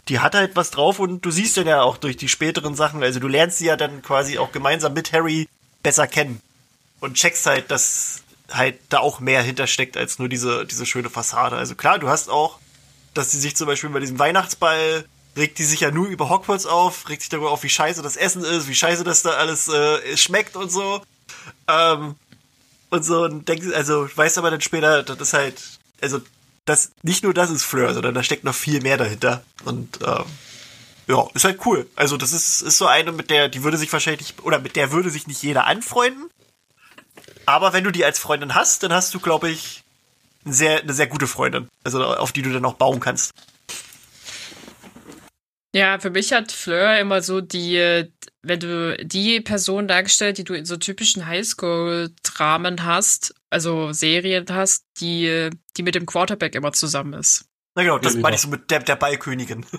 die 0.08 0.20
hat 0.20 0.36
halt 0.36 0.56
was 0.56 0.72
drauf 0.72 1.00
und 1.00 1.26
du 1.26 1.32
siehst 1.32 1.58
dann 1.58 1.68
ja 1.68 1.82
auch 1.82 1.98
durch 1.98 2.16
die 2.16 2.30
späteren 2.30 2.76
Sachen, 2.76 3.04
also 3.04 3.20
du 3.20 3.28
lernst 3.28 3.58
sie 3.58 3.66
ja 3.66 3.76
dann 3.76 4.02
quasi 4.02 4.38
auch 4.38 4.52
gemeinsam 4.52 4.94
mit 4.94 5.12
Harry 5.12 5.50
besser 5.84 6.08
kennen 6.08 6.42
und 7.00 7.16
checkst 7.16 7.46
halt, 7.46 7.72
dass 7.72 8.22
halt 8.52 8.80
da 8.90 9.00
auch 9.00 9.20
mehr 9.20 9.42
hintersteckt 9.42 9.98
als 9.98 10.20
nur 10.20 10.30
diese, 10.30 10.66
diese 10.66 10.86
schöne 10.86 11.10
Fassade. 11.10 11.56
Also 11.56 11.76
klar, 11.76 12.00
du 12.00 12.10
hast 12.10 12.30
auch, 12.30 12.60
dass 13.14 13.32
sie 13.32 13.40
sich 13.40 13.56
zum 13.56 13.68
Beispiel 13.68 13.90
bei 13.90 14.00
diesem 14.00 14.20
Weihnachtsball 14.20 15.06
regt 15.38 15.58
die 15.58 15.64
sich 15.64 15.80
ja 15.82 15.92
nur 15.92 16.08
über 16.08 16.30
Hogwarts 16.30 16.66
auf, 16.66 17.08
regt 17.10 17.22
sich 17.22 17.30
darüber 17.30 17.52
auf, 17.52 17.64
wie 17.64 17.70
scheiße 17.70 18.02
das 18.02 18.18
Essen 18.18 18.44
ist, 18.44 18.68
wie 18.68 18.76
scheiße 18.76 19.04
das 19.04 19.22
da 19.22 19.32
alles 19.32 19.68
äh, 19.70 20.18
schmeckt 20.18 20.56
und 20.56 20.72
so. 20.72 21.02
Ähm, 21.68 22.16
und 22.90 23.04
so 23.04 23.24
und 23.24 23.48
denkst, 23.48 23.68
also 23.74 24.10
weißt 24.14 24.38
aber 24.38 24.52
dann 24.52 24.62
später, 24.62 25.04
das 25.04 25.20
ist 25.20 25.34
halt, 25.34 25.62
also 26.02 26.20
das 26.66 26.92
nicht 27.04 27.24
nur 27.24 27.34
das 27.34 27.50
ist 27.50 27.64
Fleur, 27.64 27.94
sondern 27.94 28.16
da 28.16 28.24
steckt 28.24 28.44
noch 28.44 28.56
viel 28.56 28.82
mehr 28.82 28.98
dahinter. 28.98 29.44
Und 29.64 30.00
ähm, 30.06 30.26
ja, 31.08 31.28
ist 31.34 31.46
halt 31.46 31.66
cool. 31.66 31.88
Also 31.96 32.18
das 32.18 32.34
ist, 32.34 32.62
ist 32.62 32.78
so 32.78 32.88
eine, 32.88 33.12
mit 33.12 33.30
der, 33.30 33.50
die 33.50 33.64
würde 33.64 33.78
sich 33.78 33.92
wahrscheinlich, 33.94 34.36
oder 34.44 34.60
mit 34.60 34.76
der 34.76 34.92
würde 34.92 35.10
sich 35.10 35.28
nicht 35.28 35.42
jeder 35.42 35.66
anfreunden. 35.66 36.30
Aber 37.46 37.74
wenn 37.74 37.84
du 37.84 37.92
die 37.92 38.06
als 38.06 38.20
Freundin 38.20 38.54
hast, 38.54 38.84
dann 38.84 38.94
hast 38.94 39.14
du, 39.14 39.20
glaube 39.20 39.50
ich, 39.50 39.84
sehr, 40.46 40.82
eine 40.82 40.94
sehr 40.94 41.08
gute 41.08 41.28
Freundin. 41.28 41.68
Also 41.84 42.04
auf 42.04 42.32
die 42.32 42.42
du 42.42 42.52
dann 42.52 42.66
auch 42.66 42.76
bauen 42.76 43.00
kannst. 43.00 43.34
Ja, 45.76 46.00
für 46.00 46.10
mich 46.10 46.34
hat 46.34 46.52
Fleur 46.52 47.00
immer 47.00 47.22
so 47.22 47.42
die, 47.42 48.06
wenn 48.42 48.60
du 48.60 48.98
die 49.04 49.40
Person 49.42 49.88
dargestellt, 49.88 50.40
die 50.40 50.44
du 50.44 50.54
in 50.54 50.66
so 50.66 50.78
typischen 50.78 51.28
Highschool-Dramen 51.28 52.84
hast, 52.84 53.36
also 53.52 53.92
Serien 53.94 54.46
hast, 54.50 54.84
die, 55.00 55.52
die 55.78 55.84
mit 55.84 55.94
dem 55.94 56.08
Quarterback 56.08 56.56
immer 56.56 56.72
zusammen 56.74 57.14
ist. 57.14 57.46
Na 57.76 57.84
genau, 57.84 58.00
das 58.00 58.16
Ja, 58.16 58.22
meine 58.22 58.36
ich 58.36 58.42
so 58.42 58.48
mit 58.50 58.72
der, 58.72 58.80
der 58.80 58.96
Ballkönigin. 58.96 59.66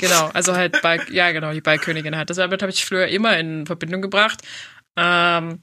Genau, 0.00 0.28
also 0.28 0.54
halt 0.54 0.80
Ball, 0.80 1.04
ja 1.10 1.32
genau, 1.32 1.52
die 1.52 1.60
Ballkönigin 1.60 2.14
halt. 2.14 2.30
Damit 2.30 2.62
habe 2.62 2.70
ich 2.70 2.84
Fleur 2.84 3.08
immer 3.08 3.36
in 3.36 3.66
Verbindung 3.66 4.00
gebracht. 4.00 4.42
Ähm, 4.96 5.60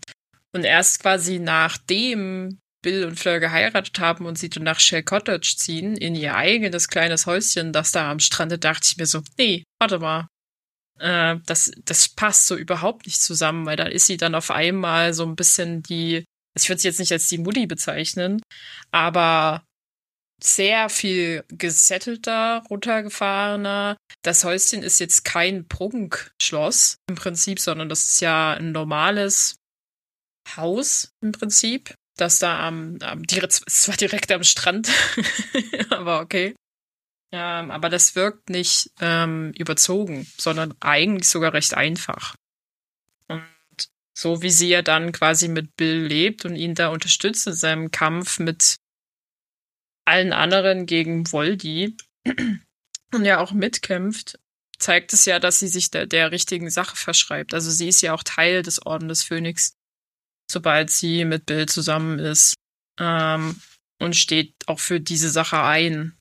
und 0.52 0.66
erst 0.66 1.02
quasi 1.02 1.40
nachdem 1.40 2.60
Bill 2.86 3.04
und 3.04 3.20
Fleur 3.20 3.40
geheiratet 3.40 4.00
haben 4.00 4.28
und 4.28 4.38
sie 4.38 4.48
dann 4.48 4.62
nach 4.62 4.80
Shell 4.80 5.02
Cottage 5.02 5.56
ziehen, 5.58 5.98
in 5.98 6.14
ihr 6.14 6.36
eigenes 6.36 6.88
kleines 6.88 7.26
Häuschen, 7.26 7.74
das 7.74 7.92
da 7.92 8.12
am 8.12 8.20
Strande, 8.20 8.60
dachte 8.60 8.88
ich 8.88 8.98
mir 8.98 9.08
so, 9.08 9.24
nee, 9.40 9.64
warte 9.82 9.98
mal. 9.98 10.28
Äh, 11.00 11.38
das, 11.48 11.72
das 11.84 12.10
passt 12.10 12.46
so 12.46 12.56
überhaupt 12.56 13.08
nicht 13.08 13.20
zusammen, 13.20 13.66
weil 13.66 13.76
da 13.76 13.86
ist 13.86 14.06
sie 14.06 14.18
dann 14.18 14.36
auf 14.36 14.52
einmal 14.52 15.16
so 15.16 15.26
ein 15.26 15.36
bisschen 15.36 15.82
die, 15.82 16.26
ich 16.56 16.70
würde 16.70 16.80
sie 16.80 16.88
jetzt 16.88 17.00
nicht 17.00 17.12
als 17.12 17.28
die 17.28 17.40
Mutti 17.40 17.66
bezeichnen, 17.66 18.40
aber 18.92 19.66
sehr 20.44 20.90
viel 20.90 21.44
gesettelter, 21.48 22.62
runtergefahrener. 22.70 23.98
Das 24.22 24.44
Häuschen 24.44 24.84
ist 24.84 25.00
jetzt 25.00 25.26
kein 25.26 25.68
Prunkschloss 25.68 26.98
im 27.10 27.16
Prinzip, 27.16 27.60
sondern 27.60 27.90
das 27.90 28.04
ist 28.04 28.22
ja 28.22 28.54
ein 28.54 28.72
normales 28.74 29.56
Haus 30.56 31.10
im 31.24 31.32
Prinzip, 31.32 31.96
das 32.18 32.40
da 32.40 32.68
am, 32.68 32.98
am 33.02 33.24
direkt, 33.24 33.54
zwar 33.54 33.96
direkt 33.98 34.32
am 34.32 34.44
Strand, 34.44 34.90
aber 35.90 36.22
okay. 36.22 36.56
Ähm, 37.32 37.72
aber 37.72 37.90
das 37.90 38.16
wirkt 38.16 38.50
nicht 38.50 38.92
ähm, 39.02 39.52
überzogen, 39.58 40.28
sondern 40.38 40.74
eigentlich 40.80 41.28
sogar 41.28 41.54
recht 41.54 41.74
einfach. 41.74 42.36
Und 43.28 43.44
so 44.18 44.42
wie 44.42 44.52
sie 44.52 44.70
ja 44.70 44.82
dann 44.82 45.12
quasi 45.12 45.48
mit 45.48 45.76
Bill 45.76 46.06
lebt 46.06 46.46
und 46.46 46.56
ihn 46.56 46.76
da 46.76 46.90
unterstützt 46.90 47.48
in 47.48 47.54
seinem 47.54 47.92
Kampf 47.92 48.40
mit 48.40 48.78
allen 50.06 50.34
anderen 50.34 50.86
gegen 50.86 51.30
Voldy 51.32 51.98
und 53.14 53.26
ja 53.26 53.40
auch 53.40 53.52
mitkämpft, 53.52 54.40
zeigt 54.78 55.14
es 55.14 55.26
ja, 55.26 55.40
dass 55.40 55.60
sie 55.60 55.68
sich 55.68 55.92
der, 55.92 56.06
der 56.06 56.32
richtigen 56.32 56.70
Sache 56.70 56.96
verschreibt. 56.96 57.54
Also 57.54 57.72
sie 57.72 57.90
ist 57.90 58.02
ja 58.02 58.14
auch 58.14 58.24
Teil 58.24 58.62
des 58.62 58.86
Orden 58.86 59.08
des 59.08 59.24
Phönix, 59.24 59.75
sobald 60.50 60.90
sie 60.90 61.26
mit 61.26 61.46
Bill 61.46 61.68
zusammen 61.68 62.20
ist 62.20 62.54
ähm, 63.00 63.60
und 64.00 64.16
steht 64.16 64.54
auch 64.68 64.80
für 64.80 65.00
diese 65.00 65.30
Sache 65.30 65.62
ein, 65.62 66.18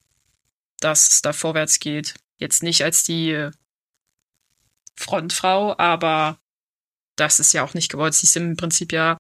dass 0.81 1.09
es 1.09 1.23
da 1.23 1.33
vorwärts 1.33 1.81
geht. 1.81 2.15
Jetzt 2.39 2.63
nicht 2.63 2.83
als 2.83 3.05
die 3.05 3.51
Frontfrau, 4.97 5.77
aber 5.79 6.39
das 7.17 7.41
ist 7.41 7.53
ja 7.53 7.63
auch 7.63 7.75
nicht 7.75 7.91
gewollt. 7.91 8.15
Sie 8.15 8.27
ist 8.27 8.37
im 8.37 8.57
Prinzip 8.57 8.93
ja 8.93 9.17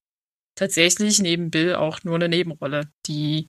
tatsächlich 0.54 1.20
neben 1.20 1.50
Bill 1.50 1.74
auch 1.74 2.02
nur 2.04 2.16
eine 2.16 2.28
Nebenrolle, 2.28 2.88
die 3.06 3.48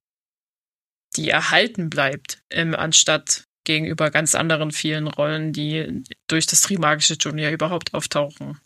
die 1.16 1.30
erhalten 1.30 1.90
bleibt, 1.90 2.40
ähm, 2.50 2.76
anstatt 2.76 3.46
gegenüber 3.64 4.12
ganz 4.12 4.36
anderen 4.36 4.72
vielen 4.72 5.08
Rollen, 5.08 5.54
die 5.54 6.04
durch 6.28 6.46
das 6.46 6.62
Trimagische 6.62 7.18
Turnier 7.18 7.52
überhaupt 7.52 7.94
auftauchen. 7.94 8.60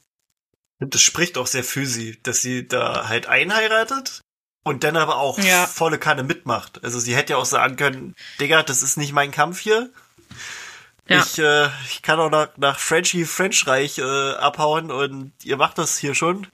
Das 0.79 1.01
spricht 1.01 1.37
auch 1.37 1.47
sehr 1.47 1.63
für 1.63 1.85
sie, 1.85 2.17
dass 2.23 2.41
sie 2.41 2.67
da 2.67 3.07
halt 3.09 3.27
einheiratet 3.27 4.21
und 4.63 4.83
dann 4.83 4.95
aber 4.97 5.17
auch 5.17 5.37
Ja. 5.39 5.67
volle 5.67 5.99
Kanne 5.99 6.23
mitmacht. 6.23 6.83
Also 6.83 6.99
sie 6.99 7.15
hätte 7.15 7.33
ja 7.33 7.37
auch 7.37 7.45
sagen 7.45 7.75
können, 7.75 8.15
Digga, 8.39 8.63
das 8.63 8.81
ist 8.83 8.97
nicht 8.97 9.11
mein 9.13 9.31
Kampf 9.31 9.59
hier. 9.59 9.89
Ja. 11.07 11.23
Ich, 11.23 11.39
äh, 11.39 11.67
ich 11.89 12.01
kann 12.01 12.19
auch 12.19 12.29
nach, 12.29 12.49
nach 12.57 12.79
Frenchy 12.79 13.25
Frenchreich 13.25 13.97
äh, 13.97 14.31
abhauen 14.35 14.91
und 14.91 15.33
ihr 15.43 15.57
macht 15.57 15.77
das 15.79 15.97
hier 15.97 16.13
schon. 16.15 16.47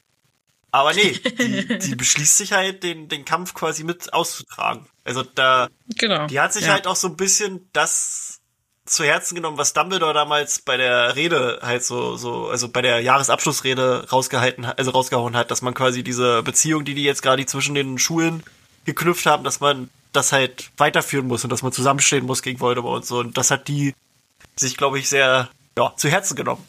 Aber 0.72 0.94
nee, 0.94 1.12
die, 1.12 1.78
die 1.80 1.96
beschließt 1.96 2.38
sich 2.38 2.54
halt, 2.54 2.84
den, 2.84 3.08
den 3.10 3.26
Kampf 3.26 3.54
quasi 3.54 3.84
mit 3.84 4.14
auszutragen. 4.14 4.88
Also 5.04 5.24
da, 5.24 5.70
Genau. 5.98 6.28
die 6.28 6.40
hat 6.40 6.54
sich 6.54 6.66
ja. 6.66 6.74
halt 6.74 6.88
auch 6.88 6.96
so 6.96 7.08
ein 7.10 7.16
bisschen 7.18 7.70
das 7.74 8.40
zu 8.86 9.04
Herzen 9.04 9.36
genommen, 9.36 9.58
was 9.58 9.74
Dumbledore 9.74 10.14
damals 10.14 10.60
bei 10.62 10.78
der 10.78 11.16
Rede 11.16 11.60
halt 11.62 11.84
so, 11.84 12.16
so, 12.18 12.50
also 12.50 12.70
bei 12.70 12.82
der 12.82 13.00
Jahresabschlussrede 13.02 14.10
rausgehalten 14.12 14.68
hat, 14.68 14.78
also 14.78 14.92
rausgehauen 14.92 15.36
hat, 15.36 15.50
dass 15.50 15.62
man 15.62 15.74
quasi 15.74 16.04
diese 16.04 16.44
Beziehung, 16.44 16.86
die 16.86 16.94
die 16.94 17.04
jetzt 17.04 17.24
gerade 17.24 17.46
zwischen 17.46 17.74
den 17.74 17.98
Schulen 17.98 18.44
geknüpft 18.86 19.26
haben, 19.26 19.44
dass 19.44 19.60
man 19.60 19.90
das 20.14 20.32
halt 20.32 20.70
weiterführen 20.78 21.28
muss 21.28 21.44
und 21.44 21.50
dass 21.50 21.64
man 21.64 21.72
zusammenstehen 21.72 22.26
muss 22.26 22.44
gegen 22.44 22.60
Voldemort 22.60 22.98
und 22.98 23.06
so. 23.06 23.20
Und 23.20 23.38
das 23.38 23.50
hat 23.52 23.68
die 23.68 23.94
sich, 24.56 24.78
glaube 24.78 25.00
ich, 25.00 25.10
sehr, 25.10 25.50
ja, 25.78 25.94
zu 25.98 26.08
Herzen 26.10 26.36
genommen. 26.36 26.66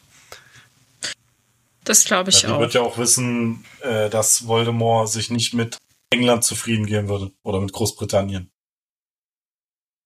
Das 1.84 2.04
glaube 2.04 2.30
ich 2.30 2.42
Ja, 2.42 2.48
die 2.48 2.54
auch. 2.54 2.60
wird 2.60 2.74
ja 2.74 2.80
auch 2.80 2.98
wissen, 2.98 3.64
äh, 3.82 4.10
dass 4.10 4.46
Voldemort 4.46 5.08
sich 5.10 5.30
nicht 5.30 5.54
mit 5.54 5.78
England 6.10 6.44
zufrieden 6.44 6.86
geben 6.86 7.08
würde 7.08 7.30
oder 7.42 7.60
mit 7.60 7.72
Großbritannien. 7.72 8.50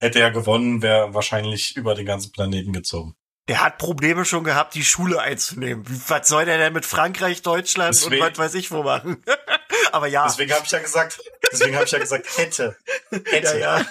Hätte 0.01 0.21
er 0.21 0.31
gewonnen, 0.31 0.83
wäre 0.83 1.15
wahrscheinlich 1.15 1.77
über 1.77 1.95
den 1.95 2.07
ganzen 2.07 2.33
Planeten 2.33 2.73
gezogen. 2.73 3.15
Der 3.49 3.63
hat 3.63 3.79
Probleme 3.79 4.25
schon 4.25 4.45
gehabt, 4.45 4.75
die 4.75 4.85
Schule 4.85 5.21
einzunehmen. 5.21 5.89
Wie, 5.89 6.01
was 6.09 6.29
soll 6.29 6.45
der 6.45 6.57
denn 6.57 6.73
mit 6.73 6.87
Frankreich, 6.87 7.43
Deutschland 7.43 7.95
Deswegen- 7.95 8.23
und 8.23 8.31
was 8.31 8.39
weiß 8.39 8.55
ich 8.55 8.71
wo 8.71 8.83
machen? 8.83 9.23
Aber 9.93 10.07
ja. 10.07 10.25
Deswegen 10.27 10.53
habe 10.53 10.65
ich 10.65 10.71
ja 10.71 10.79
gesagt, 10.79 11.21
deswegen 11.51 11.75
habe 11.75 11.85
ich 11.85 11.91
ja 11.91 11.99
gesagt, 11.99 12.27
hätte. 12.39 12.77
Hätte. 13.11 13.59
Ja, 13.59 13.81
ja. 13.81 13.87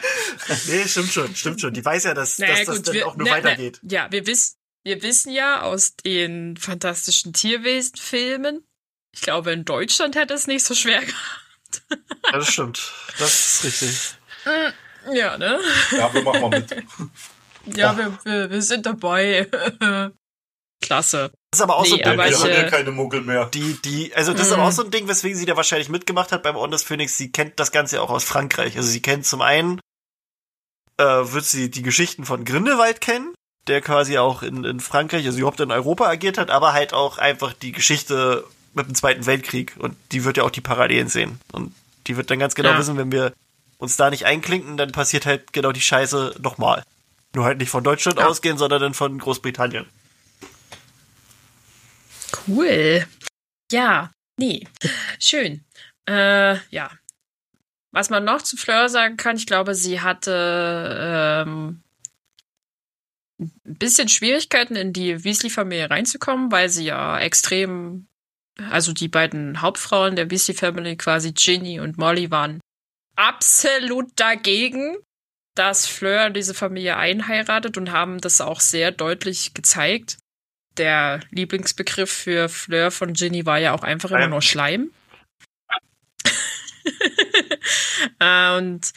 nee, 0.66 0.88
stimmt 0.88 1.12
schon, 1.12 1.36
stimmt 1.36 1.60
schon. 1.60 1.74
Die 1.74 1.84
weiß 1.84 2.04
ja, 2.04 2.14
dass, 2.14 2.38
Naja, 2.38 2.56
dass 2.56 2.66
das 2.66 2.76
gut, 2.76 2.88
dann 2.88 2.94
wir, 2.94 3.06
auch 3.06 3.16
nur 3.16 3.28
na, 3.28 3.34
weitergeht. 3.34 3.80
Na, 3.82 3.92
ja, 3.92 4.08
wir 4.10 4.26
wissen, 4.26 4.56
wir 4.82 5.02
wissen 5.02 5.30
ja 5.30 5.62
aus 5.62 5.94
den 5.96 6.56
fantastischen 6.56 7.34
Tierwesen-Filmen, 7.34 8.66
ich 9.14 9.20
glaube, 9.20 9.52
in 9.52 9.64
Deutschland 9.64 10.16
hätte 10.16 10.32
es 10.34 10.46
nicht 10.46 10.64
so 10.64 10.74
schwer 10.74 11.00
gehabt. 11.00 11.82
Ja, 12.24 12.32
das 12.32 12.48
stimmt. 12.48 12.92
Das 13.18 13.64
ist 13.64 13.64
richtig. 13.64 14.14
Ja, 15.12 15.36
ne? 15.38 15.58
Ja, 15.96 16.12
wir 16.12 16.22
machen 16.22 16.40
mal 16.42 16.50
mit. 16.50 16.74
Ja, 17.76 17.96
wir, 17.96 18.18
wir, 18.24 18.50
wir 18.50 18.60
sind 18.62 18.84
dabei. 18.86 19.48
Klasse. 20.80 21.30
Das 21.52 21.60
ist 21.60 21.62
aber 21.62 21.76
auch 21.76 21.84
so 21.86 21.94
Nee, 21.94 22.02
ein 22.02 22.10
Ding, 22.10 22.18
wir 22.18 22.28
ich, 22.30 22.40
haben 22.40 22.50
ja 22.50 22.62
äh, 22.62 22.70
keine 22.70 22.90
Muggel 22.90 23.20
mehr. 23.20 23.46
die, 23.46 23.74
die, 23.84 24.12
also 24.16 24.32
das 24.32 24.42
ist 24.42 24.48
Mhm. 24.48 24.54
aber 24.54 24.64
auch 24.64 24.72
so 24.72 24.82
ein 24.84 24.90
Ding, 24.90 25.06
weswegen 25.06 25.38
sie 25.38 25.46
da 25.46 25.56
wahrscheinlich 25.56 25.88
mitgemacht 25.88 26.32
hat 26.32 26.42
beim 26.42 26.56
On 26.56 26.70
des 26.72 26.82
Phoenix. 26.82 27.16
Sie 27.16 27.30
kennt 27.30 27.60
das 27.60 27.70
Ganze 27.70 28.02
auch 28.02 28.10
aus 28.10 28.24
Frankreich. 28.24 28.76
Also 28.76 28.88
sie 28.88 29.00
kennt 29.00 29.26
zum 29.26 29.42
einen, 29.42 29.80
äh, 30.98 31.04
wird 31.04 31.44
sie 31.44 31.70
die 31.70 31.82
Geschichten 31.82 32.24
von 32.24 32.44
Grindelwald 32.44 33.00
kennen, 33.00 33.32
der 33.68 33.80
quasi 33.80 34.18
auch 34.18 34.42
in, 34.42 34.64
in 34.64 34.80
Frankreich, 34.80 35.24
also 35.24 35.38
überhaupt 35.38 35.60
in 35.60 35.70
Europa 35.70 36.06
agiert 36.08 36.38
hat, 36.38 36.50
aber 36.50 36.72
halt 36.72 36.92
auch 36.94 37.18
einfach 37.18 37.52
die 37.52 37.70
Geschichte 37.70 38.44
mit 38.74 38.86
dem 38.88 38.96
Zweiten 38.96 39.26
Weltkrieg. 39.26 39.74
Und 39.78 39.94
die 40.10 40.24
wird 40.24 40.36
ja 40.36 40.42
auch 40.42 40.50
die 40.50 40.60
Parallelen 40.62 41.06
sehen. 41.08 41.38
Und 41.52 41.72
die 42.08 42.16
wird 42.16 42.28
dann 42.30 42.40
ganz 42.40 42.56
genau 42.56 42.70
Ja. 42.70 42.78
wissen, 42.78 42.96
wenn 42.96 43.12
wir 43.12 43.32
uns 43.82 43.96
da 43.96 44.10
nicht 44.10 44.26
einklinken, 44.26 44.76
dann 44.76 44.92
passiert 44.92 45.26
halt 45.26 45.52
genau 45.52 45.72
die 45.72 45.80
Scheiße 45.80 46.36
nochmal. 46.40 46.84
Nur 47.34 47.44
halt 47.44 47.58
nicht 47.58 47.70
von 47.70 47.82
Deutschland 47.82 48.18
Ja. 48.20 48.28
ausgehen, 48.28 48.56
sondern 48.56 48.80
dann 48.80 48.94
von 48.94 49.18
Großbritannien. 49.18 49.86
Cool. 52.46 53.06
Ja, 53.72 54.10
nee. 54.38 54.66
Schön. 55.18 55.64
Äh, 56.08 56.56
ja. 56.70 56.90
Was 57.90 58.08
man 58.08 58.24
noch 58.24 58.42
zu 58.42 58.56
Fleur 58.56 58.88
sagen 58.88 59.16
kann, 59.16 59.36
ich 59.36 59.46
glaube, 59.46 59.74
sie 59.74 60.00
hatte 60.00 61.26
ähm, 61.36 61.82
ein 63.40 63.50
bisschen 63.64 64.08
Schwierigkeiten 64.08 64.76
in 64.76 64.92
die 64.92 65.24
Weasley-Familie 65.24 65.90
reinzukommen, 65.90 66.52
weil 66.52 66.68
sie 66.68 66.84
ja 66.84 67.18
extrem, 67.18 68.06
also 68.70 68.92
die 68.92 69.08
beiden 69.08 69.60
Hauptfrauen 69.60 70.14
der 70.16 70.30
Weasley-Family, 70.30 70.96
quasi 70.96 71.32
Ginny 71.32 71.80
und 71.80 71.98
Molly, 71.98 72.30
waren 72.30 72.60
absolut 73.16 74.10
dagegen, 74.16 74.96
dass 75.54 75.86
Fleur 75.86 76.30
diese 76.30 76.54
Familie 76.54 76.96
einheiratet 76.96 77.76
und 77.76 77.92
haben 77.92 78.20
das 78.20 78.40
auch 78.40 78.60
sehr 78.60 78.90
deutlich 78.90 79.54
gezeigt 79.54 80.18
der 80.76 81.20
Lieblingsbegriff 81.30 82.10
für 82.10 82.48
Fleur 82.48 82.90
von 82.90 83.12
Ginny 83.12 83.44
war 83.46 83.58
ja 83.58 83.74
auch 83.74 83.82
einfach 83.82 84.10
immer 84.10 84.28
nur 84.28 84.42
Schleim. 84.42 84.90
Äh, 88.18 88.56
und 88.56 88.90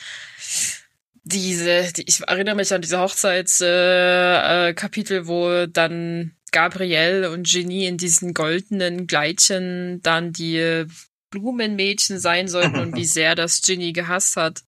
diese, 1.24 1.94
die, 1.94 2.04
ich 2.08 2.22
erinnere 2.22 2.56
mich 2.56 2.74
an 2.74 2.82
diese 2.82 3.00
Hochzeitskapitel, 3.00 4.70
äh, 4.70 4.74
Kapitel, 4.74 5.28
wo 5.28 5.68
dann 5.68 6.36
Gabrielle 6.52 7.30
und 7.30 7.48
Ginny 7.48 7.86
in 7.86 7.98
diesen 7.98 8.34
goldenen 8.34 9.06
Gleitchen 9.06 10.02
dann 10.02 10.34
die 10.34 10.86
Blumenmädchen 11.36 12.20
sein 12.20 12.48
sollten 12.48 12.80
und 12.80 12.96
wie 12.96 13.06
sehr 13.06 13.36
das 13.36 13.62
Ginny 13.62 13.94
gehasst 13.94 14.38
hat. 14.38 14.64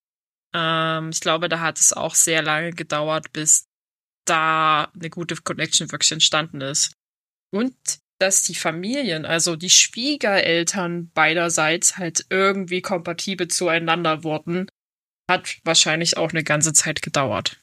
Ähm, 0.54 1.10
ich 1.12 1.20
glaube, 1.20 1.50
da 1.50 1.60
hat 1.60 1.80
es 1.80 1.94
auch 1.94 2.16
sehr 2.16 2.42
lange 2.42 2.72
gedauert, 2.72 3.32
bis 3.34 3.66
da 4.26 4.92
eine 4.94 5.10
gute 5.10 5.36
Connection 5.36 5.92
wirklich 5.92 6.12
entstanden 6.12 6.62
ist. 6.62 6.94
Und 7.52 7.76
dass 8.20 8.44
die 8.44 8.56
Familien, 8.56 9.26
also 9.26 9.56
die 9.56 9.70
Schwiegereltern 9.70 11.12
beiderseits 11.12 11.98
halt 11.98 12.26
irgendwie 12.30 12.82
kompatibel 12.82 13.48
zueinander 13.48 14.24
wurden, 14.24 14.68
hat 15.30 15.58
wahrscheinlich 15.64 16.18
auch 16.18 16.32
eine 16.32 16.44
ganze 16.44 16.74
Zeit 16.74 17.02
gedauert. 17.02 17.58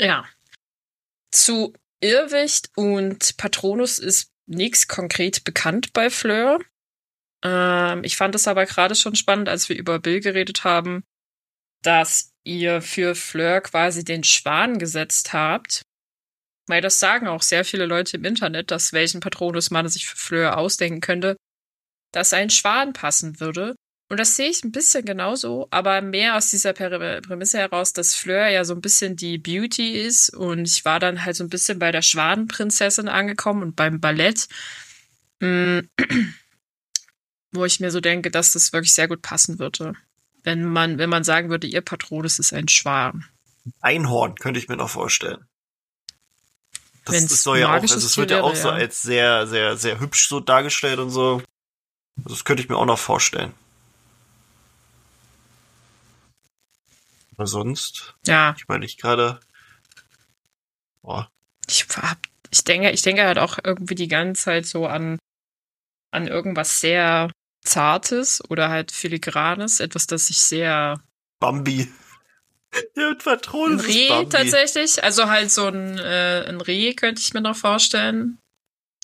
Ja. 0.00 0.24
Zu 1.30 1.74
Irrwicht 2.00 2.70
und 2.74 3.36
Patronus 3.36 3.98
ist 3.98 4.30
nichts 4.46 4.88
konkret 4.88 5.44
bekannt 5.44 5.92
bei 5.92 6.10
Fleur. 6.10 6.60
Ähm, 7.42 8.04
ich 8.04 8.16
fand 8.16 8.34
es 8.34 8.48
aber 8.48 8.66
gerade 8.66 8.94
schon 8.94 9.14
spannend, 9.14 9.48
als 9.48 9.68
wir 9.68 9.76
über 9.76 9.98
Bill 9.98 10.20
geredet 10.20 10.64
haben, 10.64 11.02
dass 11.82 12.32
ihr 12.44 12.82
für 12.82 13.14
Fleur 13.14 13.60
quasi 13.60 14.04
den 14.04 14.24
Schwan 14.24 14.78
gesetzt 14.78 15.32
habt. 15.32 15.82
Weil 16.68 16.80
das 16.80 17.00
sagen 17.00 17.26
auch 17.26 17.42
sehr 17.42 17.64
viele 17.64 17.86
Leute 17.86 18.16
im 18.16 18.24
Internet, 18.24 18.70
dass 18.70 18.92
welchen 18.92 19.20
Patronus 19.20 19.70
man 19.70 19.88
sich 19.88 20.06
für 20.06 20.16
Fleur 20.16 20.56
ausdenken 20.56 21.00
könnte, 21.00 21.36
dass 22.12 22.32
ein 22.32 22.50
Schwan 22.50 22.92
passen 22.92 23.40
würde. 23.40 23.74
Und 24.08 24.20
das 24.20 24.36
sehe 24.36 24.50
ich 24.50 24.62
ein 24.62 24.72
bisschen 24.72 25.04
genauso, 25.04 25.66
aber 25.70 26.02
mehr 26.02 26.36
aus 26.36 26.50
dieser 26.50 26.72
Prä- 26.72 27.20
Prämisse 27.22 27.58
heraus, 27.58 27.94
dass 27.94 28.14
Fleur 28.14 28.46
ja 28.48 28.64
so 28.64 28.74
ein 28.74 28.82
bisschen 28.82 29.16
die 29.16 29.38
Beauty 29.38 29.98
ist. 29.98 30.28
Und 30.30 30.68
ich 30.68 30.84
war 30.84 31.00
dann 31.00 31.24
halt 31.24 31.34
so 31.34 31.44
ein 31.44 31.50
bisschen 31.50 31.78
bei 31.78 31.90
der 31.90 32.02
Schwanenprinzessin 32.02 33.08
angekommen 33.08 33.62
und 33.62 33.74
beim 33.74 34.00
Ballett. 34.00 34.48
Wo 37.52 37.64
ich 37.64 37.80
mir 37.80 37.90
so 37.90 38.00
denke, 38.00 38.30
dass 38.30 38.52
das 38.52 38.72
wirklich 38.72 38.94
sehr 38.94 39.08
gut 39.08 39.22
passen 39.22 39.58
würde. 39.58 39.94
Wenn 40.42 40.64
man, 40.64 40.98
wenn 40.98 41.10
man 41.10 41.22
sagen 41.22 41.50
würde, 41.50 41.66
ihr 41.66 41.82
Patronus 41.82 42.38
ist 42.38 42.52
ein 42.52 42.68
Schwan. 42.68 43.26
Einhorn 43.80 44.34
könnte 44.34 44.58
ich 44.58 44.68
mir 44.68 44.76
noch 44.76 44.90
vorstellen. 44.90 45.44
Das, 47.04 47.14
Wenn's 47.14 47.30
das 47.30 47.42
soll 47.42 47.58
ja 47.58 47.68
auch, 47.68 47.82
also 47.82 47.96
es 47.96 48.16
wird 48.16 48.30
ja 48.30 48.42
auch 48.42 48.54
so 48.54 48.68
ja. 48.68 48.74
als 48.74 49.02
sehr, 49.02 49.46
sehr, 49.46 49.76
sehr 49.76 50.00
hübsch 50.00 50.28
so 50.28 50.40
dargestellt 50.40 50.98
und 50.98 51.10
so. 51.10 51.42
Also 52.18 52.34
Das 52.34 52.44
könnte 52.44 52.62
ich 52.62 52.68
mir 52.68 52.76
auch 52.76 52.86
noch 52.86 52.98
vorstellen. 52.98 53.52
Aber 57.36 57.46
sonst, 57.46 58.14
Ja, 58.26 58.54
ich 58.56 58.68
meine, 58.68 58.84
ich 58.84 58.98
gerade. 58.98 59.40
Boah, 61.02 61.28
ich 61.68 61.86
hab, 61.96 62.18
ich 62.50 62.64
denke, 62.64 62.90
ich 62.90 63.02
denke 63.02 63.24
halt 63.24 63.38
auch 63.38 63.58
irgendwie 63.62 63.94
die 63.94 64.08
ganze 64.08 64.42
Zeit 64.42 64.66
so 64.66 64.86
an, 64.86 65.18
an 66.10 66.28
irgendwas 66.28 66.80
sehr 66.80 67.30
Zartes 67.64 68.42
oder 68.50 68.68
halt 68.68 68.90
Filigranes, 68.92 69.80
etwas, 69.80 70.06
das 70.06 70.26
sich 70.26 70.38
sehr 70.38 71.00
Bambi. 71.40 71.90
Ja, 72.96 73.10
mit 73.10 73.18
ein 73.18 73.18
Patronen 73.18 73.78
ist 73.80 73.86
Reh 73.86 74.08
Bambi. 74.08 74.30
tatsächlich, 74.30 75.04
also 75.04 75.26
halt 75.28 75.50
so 75.50 75.66
ein, 75.66 75.98
äh, 75.98 76.44
ein 76.48 76.58
Reh 76.62 76.94
könnte 76.94 77.20
ich 77.20 77.34
mir 77.34 77.42
noch 77.42 77.56
vorstellen. 77.56 78.38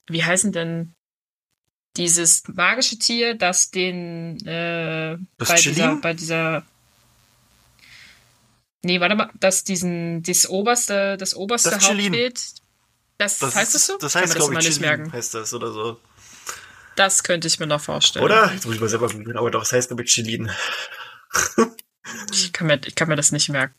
Wie 0.08 0.24
heißen 0.24 0.52
denn 0.52 0.94
dieses 1.98 2.48
magische 2.48 2.98
Tier, 2.98 3.34
das 3.34 3.70
den 3.70 4.38
äh, 4.46 5.18
Das 5.36 5.48
bei 5.48 5.60
dieser, 5.60 5.60
Chilin? 5.74 6.00
bei 6.00 6.14
dieser 6.14 6.64
Nee, 8.82 9.00
warte 9.00 9.16
mal, 9.16 9.30
dass 9.34 9.64
diesen 9.64 10.22
das 10.22 10.48
oberste 10.48 11.16
das 11.18 11.34
oberste 11.34 11.70
Das. 11.70 11.82
Hauptbild 12.12 12.40
das, 13.18 13.38
Das 13.38 13.54
heißt 13.54 13.74
es 13.74 13.86
so? 13.86 13.98
Das 13.98 14.14
Kann 14.14 14.22
heißt, 14.22 14.34
glaube 14.36 14.54
ich, 14.54 14.60
nicht 14.60 14.80
Chilin 14.80 14.80
merken. 14.80 15.12
heißt 15.12 15.34
das 15.34 15.52
oder 15.52 15.72
so. 15.72 16.00
Das 16.98 17.22
könnte 17.22 17.46
ich 17.46 17.60
mir 17.60 17.68
noch 17.68 17.80
vorstellen. 17.80 18.24
Oder? 18.24 18.52
Jetzt 18.52 18.66
muss 18.66 18.74
ich 18.74 18.80
mal 18.80 18.88
selber 18.88 19.08
googeln, 19.08 19.36
aber 19.36 19.52
doch, 19.52 19.62
es 19.62 19.70
heißt, 19.70 19.88
glaube 19.88 20.02
ich, 20.02 20.10
Chilin. 20.10 20.50
Ich 22.32 22.54
kann 22.54 22.66
mir 22.66 22.80
ich 22.86 22.94
kann 22.94 23.08
mir 23.08 23.16
das 23.16 23.32
nicht 23.32 23.50
merken. 23.50 23.74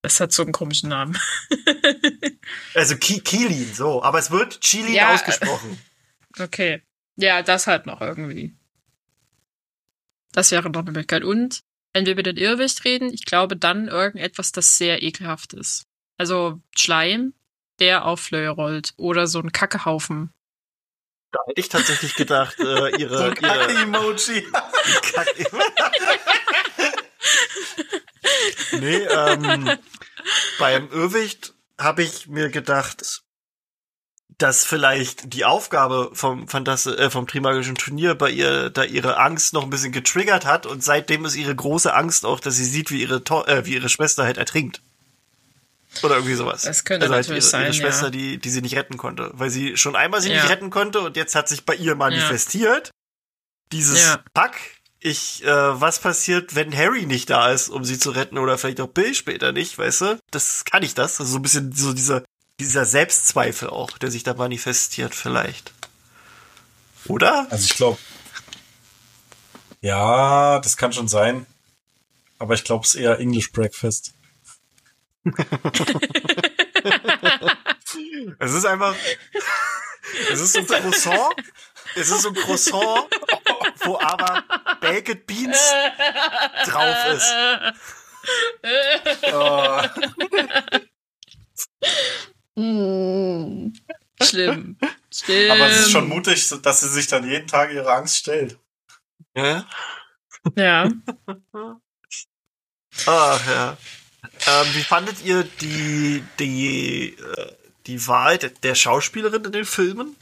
Das 0.00 0.20
hat 0.20 0.32
so 0.32 0.44
einen 0.44 0.52
komischen 0.52 0.88
Namen. 0.88 1.18
Also 2.74 2.96
Ki 2.96 3.20
Kilin, 3.20 3.74
so. 3.74 4.02
Aber 4.04 4.20
es 4.20 4.30
wird 4.30 4.60
Chilin 4.60 4.94
Ja, 4.94 5.12
ausgesprochen. 5.12 5.78
Okay. 6.38 6.82
Ja, 7.16 7.42
das 7.42 7.66
halt 7.66 7.86
noch 7.86 8.00
irgendwie. 8.00 8.54
Das 10.32 10.50
wäre 10.50 10.70
noch 10.70 10.80
eine 10.82 10.92
Möglichkeit. 10.92 11.24
Und 11.24 11.62
wenn 11.92 12.06
wir 12.06 12.12
über 12.12 12.22
den 12.22 12.36
Irrwicht 12.36 12.84
reden, 12.84 13.12
ich 13.12 13.24
glaube 13.24 13.56
dann 13.56 13.88
irgendetwas, 13.88 14.52
das 14.52 14.76
sehr 14.76 15.02
ekelhaft 15.02 15.54
ist. 15.54 15.86
Also 16.18 16.60
Schleim, 16.76 17.34
der 17.80 18.04
auf 18.04 18.20
Flöhe 18.20 18.50
rollt. 18.50 18.92
Oder 18.96 19.26
so 19.26 19.40
ein 19.40 19.50
Kackehaufen. 19.50 20.30
Da 21.36 21.42
hätte 21.46 21.60
ich 21.60 21.68
tatsächlich 21.68 22.14
gedacht, 22.14 22.58
äh, 22.60 22.96
ihre, 22.98 23.18
So 23.18 23.24
ein 23.24 23.34
ihre 23.34 23.34
Kacke-Emoji. 23.34 24.42
Kack 25.12 25.28
nee, 28.80 28.96
ähm, 28.96 29.70
beim 30.58 30.88
Irrwicht 30.90 31.54
habe 31.78 32.02
ich 32.02 32.26
mir 32.26 32.48
gedacht, 32.48 33.22
dass 34.38 34.64
vielleicht 34.64 35.34
die 35.34 35.44
Aufgabe 35.44 36.10
vom 36.12 36.48
Fantas 36.48 36.86
äh, 36.86 37.10
vom 37.10 37.26
Trimagischen 37.26 37.74
Turnier 37.74 38.14
bei 38.14 38.30
ihr 38.30 38.70
da 38.70 38.84
ihre 38.84 39.18
Angst 39.18 39.52
noch 39.52 39.64
ein 39.64 39.70
bisschen 39.70 39.92
getriggert 39.92 40.46
hat 40.46 40.66
und 40.66 40.82
seitdem 40.82 41.24
ist 41.24 41.36
ihre 41.36 41.54
große 41.54 41.92
Angst 41.92 42.24
auch, 42.24 42.40
dass 42.40 42.56
sie 42.56 42.64
sieht, 42.64 42.90
wie 42.90 43.02
ihre 43.02 43.24
to 43.24 43.44
äh, 43.44 43.66
wie 43.66 43.74
ihre 43.74 43.88
Schwester 43.88 44.24
halt 44.24 44.38
ertrinkt. 44.38 44.82
Oder 46.04 46.16
irgendwie 46.16 46.34
sowas. 46.34 46.62
Das 46.62 46.84
könnte 46.84 47.04
also 47.04 47.14
halt 47.14 47.28
ihre, 47.28 47.40
sein, 47.40 47.64
ihre 47.64 47.74
Schwester, 47.74 48.06
ja. 48.06 48.10
die, 48.10 48.38
die 48.38 48.50
sie 48.50 48.62
nicht 48.62 48.76
retten 48.76 48.96
konnte. 48.96 49.30
Weil 49.34 49.50
sie 49.50 49.76
schon 49.76 49.96
einmal 49.96 50.20
sie 50.20 50.30
Ja. 50.30 50.42
nicht 50.42 50.50
retten 50.50 50.70
konnte 50.70 51.00
und 51.00 51.16
jetzt 51.16 51.34
hat 51.34 51.48
sich 51.48 51.64
bei 51.64 51.74
ihr 51.74 51.94
manifestiert. 51.94 52.90
Dieses 53.72 54.02
Ja. 54.04 54.20
Pack, 54.34 54.56
ich, 55.00 55.44
äh, 55.44 55.80
was 55.80 55.98
passiert, 56.00 56.54
wenn 56.54 56.76
Harry 56.76 57.06
nicht 57.06 57.30
da 57.30 57.50
ist, 57.52 57.68
um 57.68 57.84
sie 57.84 57.98
zu 57.98 58.10
retten 58.10 58.38
oder 58.38 58.58
vielleicht 58.58 58.80
auch 58.80 58.88
Bill 58.88 59.14
später 59.14 59.52
nicht, 59.52 59.76
weißt 59.78 60.00
du? 60.02 60.18
Das 60.30 60.64
kann 60.64 60.82
ich 60.82 60.94
das. 60.94 61.20
Also 61.20 61.32
so 61.32 61.38
ein 61.38 61.42
bisschen 61.42 61.72
so 61.72 61.92
dieser, 61.92 62.22
dieser 62.60 62.84
Selbstzweifel 62.84 63.68
auch, 63.68 63.98
der 63.98 64.10
sich 64.10 64.22
da 64.22 64.34
manifestiert 64.34 65.14
vielleicht. 65.14 65.72
Oder? 67.06 67.46
Also 67.50 67.64
ich 67.64 67.74
glaube, 67.76 67.98
ja, 69.80 70.58
das 70.60 70.76
kann 70.76 70.92
schon 70.92 71.08
sein. 71.08 71.46
Aber 72.38 72.54
ich 72.54 72.64
glaube, 72.64 72.84
es 72.84 72.94
ist 72.94 73.00
eher 73.00 73.18
English 73.18 73.52
Breakfast. 73.52 74.12
Es 78.38 78.52
ist 78.52 78.66
einfach, 78.66 78.94
es 80.30 80.40
ist 80.40 80.52
so 80.52 80.60
ein 80.60 80.66
Croissant, 80.66 81.34
es 81.94 82.10
ist 82.10 82.20
so 82.22 82.28
ein 82.28 82.34
Croissant, 82.34 83.08
wo 83.84 83.98
aber 83.98 84.44
Baked 84.80 85.26
Beans 85.26 85.58
drauf 86.64 86.96
ist. 87.14 87.32
Oh, 89.32 89.80
Mm. 92.58 93.70
Schlimm. 94.22 94.78
Schlimm. 95.12 95.50
aber 95.50 95.66
es 95.66 95.80
ist 95.80 95.90
schon 95.90 96.08
mutig, 96.08 96.48
dass 96.62 96.80
sie 96.80 96.88
sich 96.88 97.06
dann 97.06 97.28
jeden 97.28 97.46
Tag 97.46 97.70
ihre 97.70 97.92
Angst 97.92 98.16
stellt. 98.16 98.58
Ja? 99.34 99.66
Ja. 100.56 100.88
Ach 103.06 103.46
ja. 103.46 103.76
Ähm, 104.46 104.66
wie 104.74 104.82
fandet 104.82 105.24
ihr 105.24 105.44
die, 105.60 106.22
die, 106.38 107.16
äh, 107.18 107.52
die 107.86 108.06
Wahl 108.06 108.38
der, 108.38 108.74
Schauspielerin 108.74 109.44
in 109.44 109.52
den 109.52 109.64
Filmen? 109.64 110.16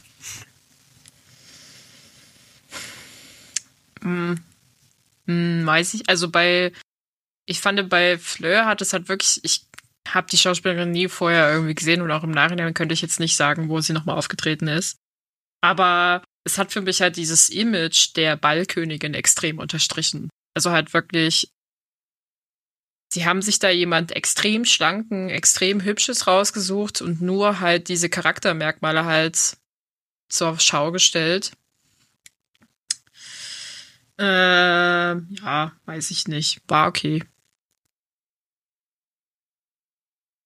Hm, 4.01 4.39
weiß 5.27 5.95
ich. 5.95 6.09
Also 6.09 6.31
bei 6.31 6.73
ich 7.47 7.61
fand 7.61 7.89
bei 7.89 8.19
Fleur 8.19 8.67
hat 8.67 8.81
es 8.81 8.93
halt 8.93 9.09
wirklich, 9.09 9.41
ich 9.43 9.67
habe 10.09 10.29
die 10.31 10.39
Schauspielerin 10.39 10.91
nie 10.91 11.09
vorher 11.09 11.53
irgendwie 11.53 11.75
gesehen 11.75 12.03
und 12.03 12.11
auch 12.11 12.25
im 12.25 12.31
Nachhinein 12.31 12.75
könnte 12.75 12.95
ich 12.95 13.03
jetzt 13.03 13.21
nicht 13.21 13.37
sagen, 13.37 13.69
wo 13.69 13.81
sie 13.81 13.93
nochmal 13.93 14.17
aufgetreten 14.17 14.69
ist. 14.69 14.97
Aber 15.63 16.23
es 16.45 16.59
hat 16.59 16.73
für 16.73 16.83
mich 16.83 17.01
halt 17.01 17.17
dieses 17.17 17.49
Image 17.49 18.15
der 18.17 18.37
Ballkönigin 18.37 19.15
extrem 19.15 19.59
unterstrichen. 19.59 20.29
Also 20.55 20.71
halt 20.71 20.93
wirklich, 20.93 21.49
sie 23.15 23.25
haben 23.25 23.43
sich 23.43 23.61
da 23.61 23.71
jemand 23.71 24.13
extrem 24.13 24.65
schlanken, 24.65 25.31
extrem 25.31 25.83
hübsches 25.83 26.27
rausgesucht 26.27 27.01
und 27.01 27.23
nur 27.23 27.61
halt 27.61 27.89
diese 27.89 28.09
Charaktermerkmale 28.09 29.05
halt 29.05 29.57
zur 30.29 30.59
Schau 30.59 30.91
gestellt. 30.91 31.53
Äh, 34.19 34.25
ja, 34.25 35.73
weiß 35.87 36.11
ich 36.11 36.29
nicht. 36.29 36.61
War 36.69 36.89
okay. 36.89 37.23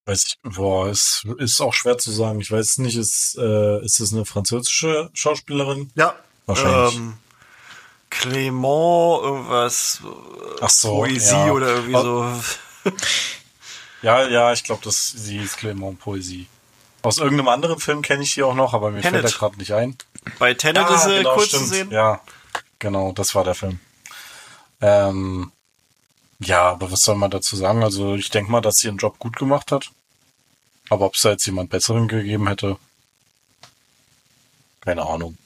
Weiß 0.04 0.24
ich, 0.26 0.38
boah, 0.42 0.88
ist, 0.90 1.26
ist 1.38 1.60
auch 1.60 1.74
schwer 1.74 1.98
zu 1.98 2.10
sagen. 2.10 2.40
Ich 2.40 2.50
weiß 2.50 2.78
nicht, 2.78 2.96
ist, 2.96 3.36
äh, 3.38 3.84
ist 3.84 4.00
das 4.00 4.12
eine 4.12 4.24
französische 4.24 5.10
Schauspielerin? 5.12 5.90
Ja. 5.96 6.18
Wahrscheinlich. 6.46 6.96
Ähm, 6.96 7.18
Clément, 8.10 9.22
irgendwas, 9.22 10.00
Ach 10.60 10.70
so, 10.70 10.96
Poesie 10.96 11.34
ja. 11.34 11.52
oder 11.52 11.68
irgendwie 11.74 11.94
Oh. 11.96 12.34
so. 12.84 12.92
Ja, 14.00 14.28
ja, 14.28 14.52
ich 14.52 14.62
glaube, 14.62 14.80
das 14.84 15.10
sie 15.16 15.38
ist 15.38 15.58
Clément 15.58 15.96
Poesie. 15.98 16.46
Aus 17.02 17.18
irgendeinem 17.18 17.48
anderen 17.48 17.80
Film 17.80 18.00
kenne 18.00 18.22
ich 18.22 18.32
die 18.34 18.44
auch 18.44 18.54
noch, 18.54 18.72
aber 18.72 18.92
mir 18.92 19.00
Tenet. 19.02 19.22
fällt 19.22 19.34
er 19.34 19.38
gerade 19.38 19.56
nicht 19.58 19.72
ein. 19.72 19.96
Bei 20.38 20.54
Tenet 20.54 20.84
Ah, 20.84 20.94
ist 20.94 21.02
sie 21.04 21.16
genau, 21.16 21.34
kurz 21.34 21.50
zu 21.50 21.56
stimmt. 21.56 21.68
sehen. 21.70 21.90
Ja, 21.90 22.20
genau, 22.78 23.10
das 23.10 23.34
war 23.34 23.42
der 23.42 23.56
Film. 23.56 23.80
Ähm, 24.80 25.50
ja, 26.38 26.62
aber 26.70 26.92
was 26.92 27.00
soll 27.00 27.16
man 27.16 27.32
dazu 27.32 27.56
sagen? 27.56 27.82
Also 27.82 28.14
ich 28.14 28.30
denke 28.30 28.52
mal, 28.52 28.60
dass 28.60 28.76
sie 28.76 28.86
ihren 28.86 28.98
Job 28.98 29.18
gut 29.18 29.36
gemacht 29.36 29.72
hat. 29.72 29.90
Aber 30.90 31.06
ob 31.06 31.16
es 31.16 31.22
da 31.22 31.30
jetzt 31.30 31.44
jemand 31.46 31.70
Besseren 31.70 32.06
gegeben 32.06 32.46
hätte, 32.46 32.76
keine 34.80 35.04
Ahnung. 35.04 35.36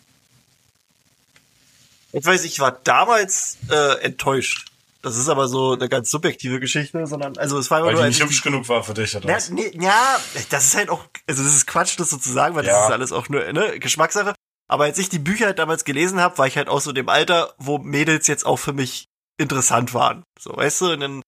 Ich 2.13 2.25
weiß, 2.25 2.45
ich 2.45 2.61
war 2.61 2.73
damals 2.73 3.57
äh, 3.71 4.01
enttäuscht. 4.03 4.69
Das 5.03 5.17
ist 5.17 5.29
aber 5.29 5.49
so 5.49 5.73
eine 5.73 5.89
ganz 5.89 6.11
subjektive 6.11 6.61
Geschichte, 6.61 7.07
sondern, 7.07 7.37
also 7.37 7.59
es 7.59 7.71
war 7.71 7.79
immer 7.79 7.89
Weil 7.89 7.95
nur 7.95 8.03
die 8.05 8.09
nicht 8.11 8.19
ich 8.19 8.25
hübsch 8.25 8.43
genug 8.43 8.69
war 8.69 8.85
für 8.85 8.95
dich, 8.95 9.17
oder 9.17 9.29
Ja, 9.29 9.37
was? 9.37 9.51
nee, 9.51 9.71
ja, 9.81 10.21
das 10.51 10.67
ist 10.67 10.77
halt 10.77 10.91
auch, 10.91 11.05
also 11.27 11.43
das 11.43 11.55
ist 11.57 11.67
Quatsch, 11.67 11.99
das 11.99 12.11
so 12.11 12.19
zu 12.19 12.31
sagen, 12.31 12.55
weil 12.55 12.65
Ja. 12.65 12.73
das 12.75 12.87
ist 12.87 12.93
alles 12.93 13.13
auch 13.13 13.29
nur 13.29 13.53
ne, 13.53 13.81
Geschmackssache. 13.81 14.35
Aber 14.69 14.85
als 14.85 14.99
ich 14.99 15.09
die 15.09 15.19
Bücher 15.19 15.47
halt 15.47 15.59
damals 15.59 15.85
gelesen 15.85 16.21
habe, 16.21 16.39
war 16.39 16.47
ich 16.47 16.57
halt 16.57 16.69
auch 16.69 16.81
so 16.81 16.93
dem 16.93 17.09
Alter, 17.09 17.53
wo 17.59 17.79
Mädels 17.79 18.29
jetzt 18.29 18.47
auch 18.47 18.59
für 18.59 18.73
mich 18.73 19.07
interessant 19.39 19.93
waren. 19.93 20.23
So, 20.39 20.57
weißt 20.57 20.83
du, 20.83 20.93
und 20.93 21.01
dann, 21.01 21.23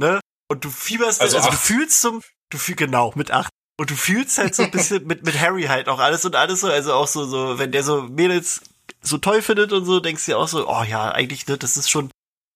ne? 0.00 0.20
Und 0.50 0.64
du 0.64 0.70
fieberst, 0.70 1.20
Also 1.20 1.36
also, 1.36 1.50
du 1.50 1.56
fühlst 1.56 2.00
zum, 2.00 2.22
du 2.50 2.56
fühlst 2.56 2.78
genau 2.78 3.12
mit 3.14 3.30
acht. 3.30 3.50
Und 3.78 3.90
du 3.90 3.94
fühlst 3.94 4.38
halt 4.38 4.54
so 4.54 4.62
ein 4.62 4.70
bisschen 4.70 5.06
mit, 5.06 5.24
mit 5.24 5.38
Harry 5.38 5.64
halt 5.64 5.88
auch 5.88 5.98
alles 5.98 6.24
und 6.24 6.34
alles 6.34 6.60
so, 6.62 6.68
also 6.68 6.94
auch 6.94 7.06
so, 7.06 7.26
so, 7.26 7.58
wenn 7.58 7.70
der 7.72 7.84
so 7.84 8.02
Mädels 8.04 8.62
so 9.00 9.18
toll 9.18 9.42
findet 9.42 9.72
und 9.72 9.84
so, 9.84 10.00
denkst 10.00 10.24
du 10.24 10.32
dir 10.32 10.38
auch 10.38 10.48
so, 10.48 10.68
oh 10.68 10.82
ja, 10.82 11.10
eigentlich, 11.10 11.46
ne, 11.46 11.58
das 11.58 11.76
ist 11.76 11.90
schon, 11.90 12.10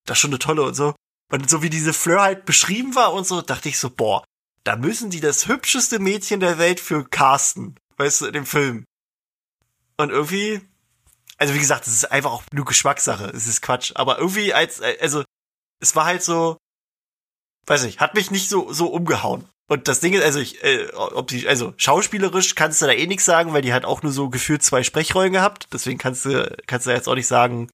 das 0.06 0.16
ist 0.16 0.20
schon 0.20 0.30
eine 0.30 0.38
tolle 0.38 0.62
und 0.62 0.74
so. 0.74 0.94
Und 1.30 1.48
so 1.48 1.62
wie 1.62 1.70
diese 1.70 1.92
Fleur 1.92 2.22
halt 2.22 2.44
beschrieben 2.44 2.94
war 2.94 3.12
und 3.12 3.26
so, 3.26 3.40
dachte 3.40 3.68
ich 3.68 3.78
so, 3.78 3.90
boah, 3.90 4.24
da 4.64 4.76
müssen 4.76 5.10
die 5.10 5.20
das 5.20 5.48
hübscheste 5.48 5.98
Mädchen 5.98 6.40
der 6.40 6.58
Welt 6.58 6.80
für 6.80 7.04
casten, 7.04 7.76
weißt 7.96 8.20
du, 8.20 8.26
in 8.26 8.32
dem 8.32 8.46
Film. 8.46 8.84
Und 9.96 10.10
irgendwie, 10.10 10.60
also 11.38 11.54
wie 11.54 11.58
gesagt, 11.58 11.86
es 11.86 11.94
ist 11.94 12.12
einfach 12.12 12.32
auch 12.32 12.44
nur 12.52 12.64
Geschmackssache, 12.64 13.26
es 13.26 13.46
ist 13.46 13.62
Quatsch, 13.62 13.92
aber 13.94 14.18
irgendwie 14.18 14.54
als, 14.54 14.80
also, 14.80 15.24
es 15.80 15.96
war 15.96 16.04
halt 16.04 16.22
so, 16.22 16.58
weiß 17.66 17.84
nicht, 17.84 18.00
hat 18.00 18.14
mich 18.14 18.30
nicht 18.30 18.48
so, 18.48 18.72
so 18.72 18.88
umgehauen. 18.88 19.48
Und 19.68 19.88
das 19.88 20.00
Ding 20.00 20.12
ist, 20.12 20.22
also 20.22 20.38
ich, 20.38 20.62
äh, 20.62 20.90
ob 20.92 21.28
die, 21.28 21.48
also 21.48 21.72
schauspielerisch 21.76 22.54
kannst 22.54 22.82
du 22.82 22.86
da 22.86 22.92
eh 22.92 23.06
nichts 23.06 23.24
sagen, 23.24 23.52
weil 23.52 23.62
die 23.62 23.72
hat 23.72 23.84
auch 23.84 24.02
nur 24.02 24.12
so 24.12 24.28
gefühlt 24.28 24.62
zwei 24.62 24.82
Sprechrollen 24.82 25.32
gehabt. 25.32 25.68
Deswegen 25.72 25.98
kannst 25.98 26.24
du, 26.24 26.54
kannst 26.66 26.86
du 26.86 26.90
jetzt 26.90 27.08
auch 27.08 27.14
nicht 27.14 27.26
sagen, 27.26 27.70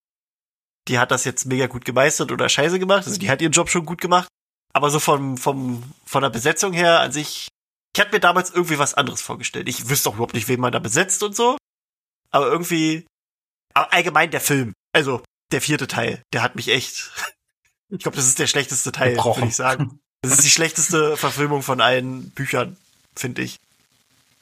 die 0.87 0.98
hat 0.98 1.11
das 1.11 1.24
jetzt 1.24 1.46
mega 1.46 1.66
gut 1.66 1.85
gemeistert 1.85 2.33
oder 2.33 2.48
scheiße 2.48 2.79
gemacht. 2.79 3.07
Also 3.07 3.18
die 3.18 3.31
hat 3.31 3.42
ihren 3.42 3.53
Job 3.53 3.68
schon 3.68 3.85
gut 3.85 4.01
gemacht. 4.01 4.29
Aber 4.72 4.90
so 4.90 5.01
vom, 5.01 5.37
vom, 5.37 5.83
von 6.05 6.22
der 6.22 6.31
Besetzung 6.31 6.72
her 6.72 7.01
an 7.01 7.12
sich, 7.12 7.48
ich 7.94 8.01
hatte 8.01 8.12
mir 8.12 8.20
damals 8.20 8.51
irgendwie 8.51 8.79
was 8.79 8.94
anderes 8.94 9.22
vorgestellt. 9.22 9.68
Ich 9.68 9.88
wüsste 9.88 10.09
auch 10.09 10.14
überhaupt 10.14 10.35
nicht, 10.35 10.48
wen 10.48 10.61
man 10.61 10.72
da 10.72 10.79
besetzt 10.79 11.22
und 11.22 11.35
so. 11.35 11.57
Aber 12.31 12.46
irgendwie, 12.46 13.07
aber 13.74 13.92
allgemein 13.92 14.31
der 14.31 14.40
Film, 14.40 14.74
also 14.92 15.22
der 15.51 15.62
vierte 15.62 15.88
Teil, 15.88 16.22
der 16.33 16.42
hat 16.42 16.55
mich 16.55 16.68
echt, 16.68 17.11
ich 17.90 18.01
glaube, 18.01 18.16
das 18.16 18.27
ist 18.27 18.38
der 18.38 18.46
schlechteste 18.46 18.92
Teil, 18.92 19.16
würde 19.16 19.46
ich 19.48 19.57
sagen. 19.57 20.01
Das 20.22 20.33
ist 20.33 20.44
die 20.44 20.50
schlechteste 20.50 21.16
Verfilmung 21.16 21.62
von 21.62 21.81
allen 21.81 22.31
Büchern, 22.31 22.76
finde 23.14 23.42
ich. 23.42 23.59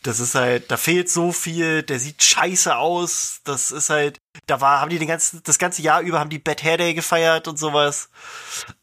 Das 0.02 0.20
ist 0.20 0.34
halt, 0.34 0.70
da 0.70 0.76
fehlt 0.76 1.10
so 1.10 1.32
viel, 1.32 1.82
der 1.82 1.98
sieht 1.98 2.22
scheiße 2.22 2.76
aus. 2.76 3.40
Das 3.44 3.70
ist 3.70 3.90
halt, 3.90 4.18
da 4.46 4.60
war, 4.60 4.80
haben 4.80 4.90
die 4.90 4.98
den 4.98 5.08
ganzen, 5.08 5.42
das 5.42 5.58
ganze 5.58 5.82
Jahr 5.82 6.00
über 6.00 6.20
haben 6.20 6.30
die 6.30 6.38
Bad 6.38 6.62
Hair 6.62 6.78
Day 6.78 6.94
gefeiert 6.94 7.48
und 7.48 7.58
sowas. 7.58 8.08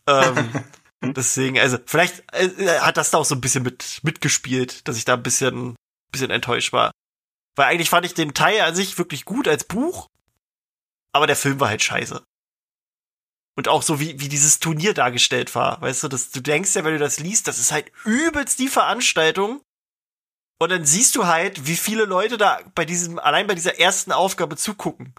Ähm, 0.06 0.52
deswegen, 1.02 1.58
also 1.60 1.78
vielleicht 1.86 2.24
äh, 2.34 2.80
hat 2.80 2.98
das 2.98 3.12
da 3.12 3.20
auch 3.20 3.26
so 3.26 3.36
ein 3.36 3.42
bisschen 3.42 3.64
mit 3.64 4.02
mitgespielt, 4.04 4.88
dass 4.88 4.98
ich 4.98 5.06
da 5.06 5.14
ein 5.14 5.24
bisschen, 5.24 5.76
bisschen 6.12 6.32
enttäuscht 6.32 6.74
war. 6.74 6.92
Weil 7.56 7.68
eigentlich 7.68 7.90
fand 7.90 8.06
ich 8.06 8.14
den 8.14 8.34
Teil 8.34 8.62
an 8.62 8.76
sich 8.76 8.98
wirklich 8.98 9.26
gut 9.26 9.48
als 9.48 9.64
Buch, 9.64 10.08
aber 11.14 11.28
der 11.28 11.36
Film 11.36 11.60
war 11.60 11.70
halt 11.70 11.84
scheiße. 11.84 12.22
Und 13.56 13.68
auch 13.68 13.84
so, 13.84 14.00
wie, 14.00 14.20
wie 14.20 14.30
dieses 14.30 14.60
Turnier 14.60 14.94
dargestellt 14.94 15.54
war. 15.54 15.80
Weißt 15.82 16.04
du, 16.04 16.08
das, 16.08 16.32
du 16.32 16.42
denkst 16.42 16.76
ja, 16.76 16.84
wenn 16.84 16.94
du 16.94 17.00
das 17.00 17.20
liest, 17.20 17.48
das 17.48 17.60
ist 17.60 17.72
halt 17.72 17.92
übelst 18.04 18.58
die 18.60 18.68
Veranstaltung. 18.68 19.62
Und 20.60 20.70
dann 20.70 20.86
siehst 20.86 21.16
du 21.16 21.28
halt, 21.28 21.68
wie 21.68 21.76
viele 21.76 22.06
Leute 22.06 22.38
da 22.38 22.60
bei 22.74 22.86
diesem, 22.86 23.20
allein 23.20 23.48
bei 23.48 23.56
dieser 23.56 23.80
ersten 23.80 24.12
Aufgabe 24.12 24.56
zugucken. 24.56 25.14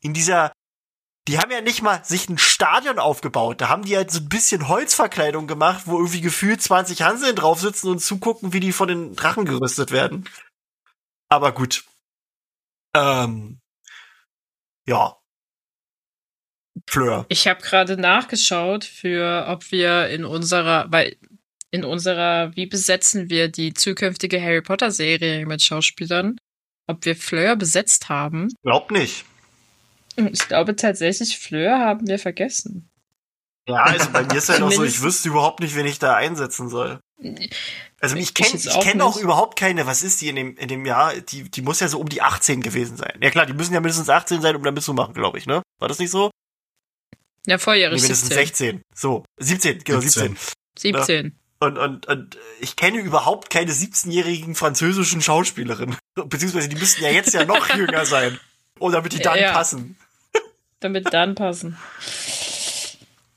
In 0.00 0.12
dieser, 0.12 0.52
die 1.28 1.38
haben 1.38 1.50
ja 1.50 1.60
nicht 1.60 1.82
mal 1.82 2.04
sich 2.04 2.28
ein 2.28 2.38
Stadion 2.38 2.98
aufgebaut. 2.98 3.60
Da 3.60 3.68
haben 3.68 3.84
die 3.84 3.96
halt 3.96 4.10
so 4.10 4.20
ein 4.20 4.28
bisschen 4.28 4.68
Holzverkleidung 4.68 5.46
gemacht, 5.46 5.84
wo 5.86 5.98
irgendwie 5.98 6.20
gefühlt 6.20 6.60
20 6.60 7.02
Hanseln 7.02 7.36
drauf 7.36 7.60
sitzen 7.60 7.88
und 7.88 8.00
zugucken, 8.00 8.52
wie 8.52 8.60
die 8.60 8.72
von 8.72 8.88
den 8.88 9.16
Drachen 9.16 9.44
gerüstet 9.44 9.92
werden. 9.92 10.28
Aber 11.28 11.52
gut. 11.52 11.84
Ähm, 12.94 13.60
ja. 14.86 15.16
Fleur. 16.88 17.26
Ich 17.28 17.46
habe 17.48 17.60
gerade 17.62 17.96
nachgeschaut, 17.96 18.84
für 18.84 19.46
ob 19.48 19.70
wir 19.70 20.08
in 20.08 20.24
unserer, 20.24 20.86
weil 20.90 21.16
in 21.70 21.84
unserer, 21.84 22.54
wie 22.56 22.66
besetzen 22.66 23.28
wir 23.28 23.48
die 23.48 23.74
zukünftige 23.74 24.40
Harry 24.40 24.62
Potter 24.62 24.90
Serie 24.90 25.44
mit 25.46 25.62
Schauspielern, 25.62 26.36
ob 26.86 27.04
wir 27.04 27.16
Fleur 27.16 27.56
besetzt 27.56 28.08
haben. 28.08 28.52
Glaub 28.62 28.90
nicht. 28.90 29.24
Ich 30.16 30.46
glaube 30.48 30.76
tatsächlich, 30.76 31.38
Fleur 31.38 31.78
haben 31.78 32.06
wir 32.06 32.18
vergessen. 32.18 32.88
Ja, 33.68 33.82
also 33.82 34.10
bei 34.10 34.22
mir 34.22 34.34
ist 34.36 34.48
halt 34.48 34.62
auch 34.62 34.70
so, 34.70 34.84
ich 34.84 35.02
wüsste 35.02 35.28
überhaupt 35.28 35.60
nicht, 35.60 35.74
wen 35.74 35.86
ich 35.86 35.98
da 35.98 36.14
einsetzen 36.14 36.68
soll. 36.68 37.00
Also 38.00 38.14
ich 38.14 38.22
Ich 38.28 38.34
kenne 38.34 38.54
ich 38.54 38.70
auch 38.70 38.82
kenn 38.82 39.00
auch 39.00 39.16
nicht. 39.16 39.24
überhaupt 39.24 39.58
keine, 39.58 39.86
was 39.86 40.02
ist 40.04 40.20
die 40.20 40.28
in 40.28 40.36
dem, 40.36 40.56
in 40.56 40.68
dem 40.68 40.86
Jahr? 40.86 41.14
Die, 41.16 41.50
die 41.50 41.62
muss 41.62 41.80
ja 41.80 41.88
so 41.88 41.98
um 41.98 42.08
die 42.08 42.22
18 42.22 42.60
gewesen 42.60 42.96
sein. 42.96 43.18
Ja 43.20 43.30
klar, 43.30 43.44
die 43.44 43.54
müssen 43.54 43.74
ja 43.74 43.80
mindestens 43.80 44.08
18 44.08 44.40
sein, 44.40 44.54
um 44.54 44.62
da 44.62 44.70
mitzumachen, 44.70 45.14
glaube 45.14 45.38
ich, 45.38 45.46
ne? 45.46 45.62
War 45.80 45.88
das 45.88 45.98
nicht 45.98 46.10
so? 46.10 46.30
Ja, 47.46 47.58
vorjährig 47.58 47.96
Nee, 48.02 48.08
mindestens 48.08 48.28
17. 48.28 48.46
16. 48.46 48.82
So, 48.94 49.24
17, 49.38 49.78
genau, 49.84 50.00
17. 50.00 50.36
17. 50.78 51.04
17. 51.06 51.38
Und, 51.58 51.78
und, 51.78 52.06
und 52.06 52.36
ich 52.60 52.76
kenne 52.76 52.98
überhaupt 52.98 53.48
keine 53.48 53.72
17-jährigen 53.72 54.54
französischen 54.54 55.22
Schauspielerinnen. 55.22 55.96
Beziehungsweise 56.26 56.68
die 56.68 56.76
müssten 56.76 57.02
ja 57.02 57.10
jetzt 57.10 57.32
ja 57.32 57.44
noch 57.44 57.68
jünger 57.76 58.04
sein. 58.04 58.38
Um 58.78 58.92
damit 58.92 59.12
die 59.14 59.20
dann 59.20 59.38
Ja. 59.38 59.52
passen. 59.52 59.96
Damit 60.80 61.14
dann 61.14 61.34
passen. 61.34 61.78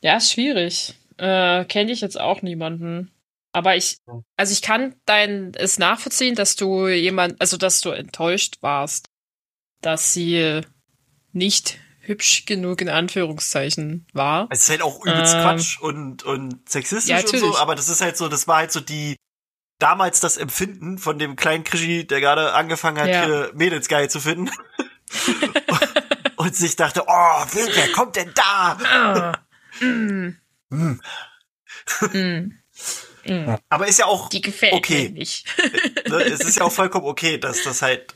Ja, 0.01 0.17
ist 0.17 0.31
schwierig. 0.33 0.95
Äh, 1.17 1.63
Kenne 1.65 1.91
ich 1.91 2.01
jetzt 2.01 2.19
auch 2.19 2.41
niemanden. 2.41 3.11
Aber 3.51 3.75
ich, 3.77 3.97
also 4.35 4.51
ich 4.53 4.61
kann 4.61 4.95
dein 5.05 5.53
es 5.55 5.79
nachvollziehen, 5.79 6.35
dass 6.35 6.55
du 6.55 6.87
jemand, 6.87 7.39
also 7.41 7.57
dass 7.57 7.81
du 7.81 7.89
enttäuscht 7.89 8.57
warst, 8.61 9.07
dass 9.81 10.13
sie 10.13 10.61
nicht 11.31 11.79
hübsch 12.09 12.45
genug 12.45 12.81
in 12.81 12.89
Anführungszeichen 12.89 14.05
war. 14.13 14.47
Es 14.49 14.61
ist 14.63 14.69
halt 14.69 14.81
auch 14.81 15.05
übelst 15.05 15.35
Ähm. 15.35 15.41
Quatsch 15.41 15.79
und, 15.79 16.23
und 16.23 16.67
sexistisch 16.67 17.09
Ja, 17.11 17.19
und 17.19 17.37
so, 17.37 17.57
aber 17.57 17.75
das 17.75 17.87
ist 17.87 18.01
halt 18.01 18.17
so, 18.17 18.27
das 18.27 18.47
war 18.47 18.57
halt 18.57 18.71
so 18.71 18.79
die, 18.79 19.15
damals 19.77 20.19
das 20.19 20.35
Empfinden 20.37 20.97
von 20.97 21.19
dem 21.19 21.35
kleinen 21.35 21.63
Krischi, 21.63 22.05
der 22.05 22.19
gerade 22.19 22.53
angefangen 22.53 22.99
hat, 22.99 23.07
Ja. 23.09 23.25
hier 23.25 23.51
Mädels 23.53 23.87
geil 23.87 24.09
zu 24.09 24.19
finden. 24.19 24.49
und 26.35 26.55
sich 26.55 26.75
dachte, 26.75 27.03
oh, 27.07 27.45
wer, 27.53 27.75
wer 27.75 27.91
kommt 27.93 28.15
denn 28.15 28.31
da? 28.35 28.77
Ah, 28.83 29.83
mm, 29.85 30.35
Hm. 30.71 30.99
mm, 32.11 32.51
mm. 33.25 33.55
Aber 33.69 33.87
ist 33.87 33.99
ja 33.99 34.05
auch, 34.05 34.29
Die 34.29 34.41
gefällt 34.41 34.73
Okay. 34.73 35.09
mir 35.09 35.19
nicht. 35.19 35.45
ne, 36.07 36.15
es 36.23 36.41
ist 36.41 36.57
ja 36.57 36.63
auch 36.63 36.71
vollkommen 36.71 37.05
okay, 37.05 37.37
dass 37.37 37.63
das 37.63 37.81
halt 37.81 38.15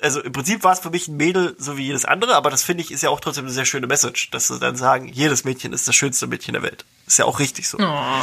also 0.00 0.20
im 0.20 0.32
Prinzip 0.32 0.62
war 0.64 0.72
es 0.72 0.80
für 0.80 0.90
mich 0.90 1.08
ein 1.08 1.16
Mädel 1.16 1.54
so 1.58 1.76
wie 1.76 1.86
jedes 1.86 2.04
andere, 2.04 2.34
aber 2.34 2.50
das 2.50 2.62
finde 2.62 2.82
ich 2.82 2.90
ist 2.90 3.02
ja 3.02 3.10
auch 3.10 3.20
trotzdem 3.20 3.44
eine 3.44 3.52
sehr 3.52 3.64
schöne 3.64 3.86
Message, 3.86 4.30
dass 4.30 4.48
sie 4.48 4.58
dann 4.58 4.76
sagen, 4.76 5.08
jedes 5.08 5.44
Mädchen 5.44 5.72
ist 5.72 5.88
das 5.88 5.94
schönste 5.94 6.26
Mädchen 6.26 6.52
der 6.54 6.62
Welt. 6.62 6.84
Ist 7.06 7.18
ja 7.18 7.24
auch 7.24 7.38
richtig 7.38 7.68
so. 7.68 7.78
Oh. 7.78 8.22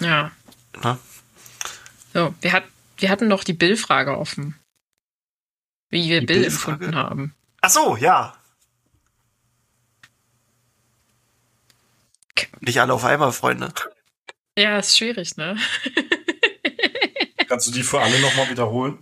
Ja. 0.00 0.30
Ne? 0.82 0.98
So, 2.14 2.34
wir, 2.40 2.52
hat, 2.52 2.64
wir 2.98 3.10
hatten 3.10 3.28
noch 3.28 3.44
die 3.44 3.52
Bill-Frage 3.52 4.16
offen. 4.18 4.54
Wie 5.90 6.08
wir 6.08 6.20
Die 6.20 6.26
Bill 6.26 6.40
Bill-Frage? 6.42 6.84
empfunden 6.84 6.96
haben. 6.96 7.34
Ach 7.60 7.70
so, 7.70 7.96
ja. 7.96 8.34
Nicht 12.60 12.80
alle 12.80 12.92
auf 12.92 13.04
einmal, 13.04 13.32
Freunde. 13.32 13.72
Ja, 14.56 14.78
ist 14.78 14.96
schwierig, 14.96 15.36
ne? 15.36 15.56
Kannst 17.48 17.66
du 17.68 17.72
die 17.72 17.82
für 17.82 18.00
alle 18.00 18.20
nochmal 18.20 18.50
wiederholen? 18.50 18.98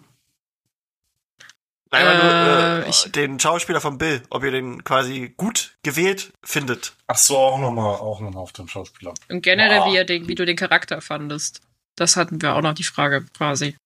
Einmal 1.96 2.16
nur 2.16 2.84
Äh, 2.84 2.86
äh, 2.86 2.90
ich- 2.90 3.12
den 3.12 3.40
Schauspieler 3.40 3.80
von 3.80 3.98
Bill, 3.98 4.22
ob 4.30 4.44
ihr 4.44 4.50
den 4.50 4.84
quasi 4.84 5.34
gut 5.36 5.76
gewählt 5.82 6.32
findet. 6.44 6.94
Ach 7.06 7.16
so, 7.18 7.36
auch 7.36 7.58
nochmal 7.58 7.96
auch 7.96 8.20
noch 8.20 8.30
mal 8.32 8.40
auf 8.40 8.52
den 8.52 8.68
Schauspieler. 8.68 9.14
Und 9.28 9.42
generell, 9.42 9.80
Boah. 9.80 9.92
wie, 9.92 10.04
den, 10.06 10.28
wie 10.28 10.34
du 10.34 10.44
den 10.46 10.56
Charakter 10.56 11.00
fandest. 11.00 11.60
Das 11.96 12.16
hatten 12.16 12.40
wir 12.42 12.54
auch 12.54 12.60
noch 12.62 12.74
die 12.74 12.84
Frage 12.84 13.24
quasi. 13.36 13.76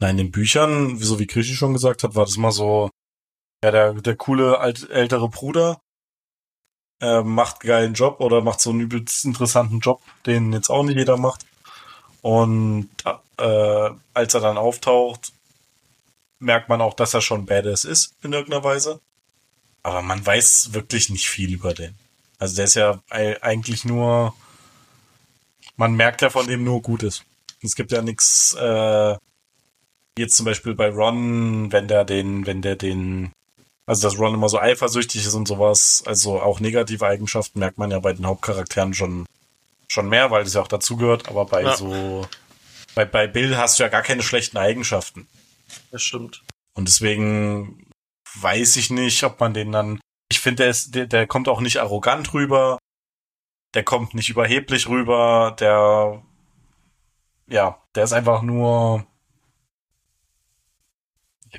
Nein, 0.00 0.12
in 0.12 0.16
den 0.26 0.30
Büchern, 0.30 0.96
so 0.98 1.18
wie 1.18 1.26
Krischi 1.26 1.54
schon 1.54 1.72
gesagt 1.74 2.04
hat, 2.04 2.14
war 2.14 2.24
das 2.24 2.36
mal 2.36 2.52
so, 2.52 2.90
ja, 3.62 3.70
der, 3.70 3.92
der 3.94 4.16
coole 4.16 4.58
alt, 4.58 4.88
ältere 4.88 5.28
Bruder 5.28 5.80
äh, 7.02 7.22
macht 7.22 7.62
einen 7.62 7.68
geilen 7.68 7.94
Job 7.94 8.20
oder 8.20 8.40
macht 8.40 8.60
so 8.60 8.70
einen 8.70 8.80
übelst 8.80 9.24
interessanten 9.24 9.80
Job, 9.80 10.00
den 10.26 10.52
jetzt 10.52 10.70
auch 10.70 10.82
nicht 10.84 10.96
jeder 10.96 11.16
macht. 11.16 11.44
Und 12.22 12.88
äh, 13.38 13.90
als 14.14 14.34
er 14.34 14.40
dann 14.40 14.58
auftaucht, 14.58 15.32
merkt 16.40 16.68
man 16.68 16.80
auch, 16.80 16.94
dass 16.94 17.14
er 17.14 17.20
schon 17.20 17.46
Badass 17.46 17.84
ist 17.84 18.14
in 18.22 18.32
irgendeiner 18.32 18.64
Weise. 18.64 19.00
Aber 19.82 20.02
man 20.02 20.24
weiß 20.24 20.72
wirklich 20.72 21.08
nicht 21.10 21.28
viel 21.28 21.52
über 21.54 21.72
den. 21.72 21.94
Also 22.38 22.56
der 22.56 22.64
ist 22.64 22.74
ja 22.74 23.00
ei- 23.10 23.40
eigentlich 23.42 23.84
nur, 23.84 24.34
man 25.76 25.94
merkt 25.94 26.22
ja 26.22 26.30
von 26.30 26.46
dem 26.46 26.64
nur 26.64 26.82
Gutes. 26.82 27.22
Es 27.62 27.74
gibt 27.74 27.92
ja 27.92 28.02
nichts, 28.02 28.54
äh, 28.58 29.16
jetzt 30.18 30.36
zum 30.36 30.46
Beispiel 30.46 30.74
bei 30.74 30.88
Ron, 30.90 31.72
wenn 31.72 31.88
der 31.88 32.04
den, 32.04 32.46
wenn 32.46 32.62
der 32.62 32.76
den, 32.76 33.32
also 33.86 34.08
dass 34.08 34.18
Ron 34.18 34.34
immer 34.34 34.48
so 34.48 34.58
eifersüchtig 34.58 35.24
ist 35.26 35.34
und 35.34 35.46
sowas, 35.48 36.02
also 36.06 36.40
auch 36.40 36.60
negative 36.60 37.06
Eigenschaften 37.06 37.58
merkt 37.58 37.78
man 37.78 37.90
ja 37.90 37.98
bei 38.00 38.12
den 38.12 38.26
Hauptcharakteren 38.26 38.94
schon, 38.94 39.26
schon 39.88 40.08
mehr, 40.08 40.30
weil 40.30 40.44
das 40.44 40.54
ja 40.54 40.62
auch 40.62 40.68
dazugehört, 40.68 41.28
aber 41.28 41.44
bei 41.46 41.62
Ja. 41.62 41.76
so, 41.76 42.26
bei, 42.94 43.04
bei 43.04 43.26
Bill 43.26 43.56
hast 43.56 43.78
du 43.78 43.82
ja 43.82 43.88
gar 43.88 44.02
keine 44.02 44.22
schlechten 44.22 44.56
Eigenschaften. 44.58 45.26
Das 45.90 46.02
stimmt. 46.02 46.42
Und 46.74 46.88
deswegen 46.88 47.90
weiß 48.34 48.76
ich 48.76 48.90
nicht, 48.90 49.22
ob 49.24 49.40
man 49.40 49.54
den 49.54 49.72
dann, 49.72 50.00
ich 50.30 50.40
finde, 50.40 50.64
der, 50.64 50.76
der, 50.88 51.06
der 51.06 51.26
kommt 51.26 51.48
auch 51.48 51.60
nicht 51.60 51.78
arrogant 51.78 52.32
rüber, 52.32 52.78
der 53.74 53.84
kommt 53.84 54.14
nicht 54.14 54.28
überheblich 54.28 54.88
rüber, 54.88 55.56
der, 55.58 56.22
ja, 57.48 57.82
der 57.94 58.04
ist 58.04 58.12
einfach 58.12 58.42
nur, 58.42 59.06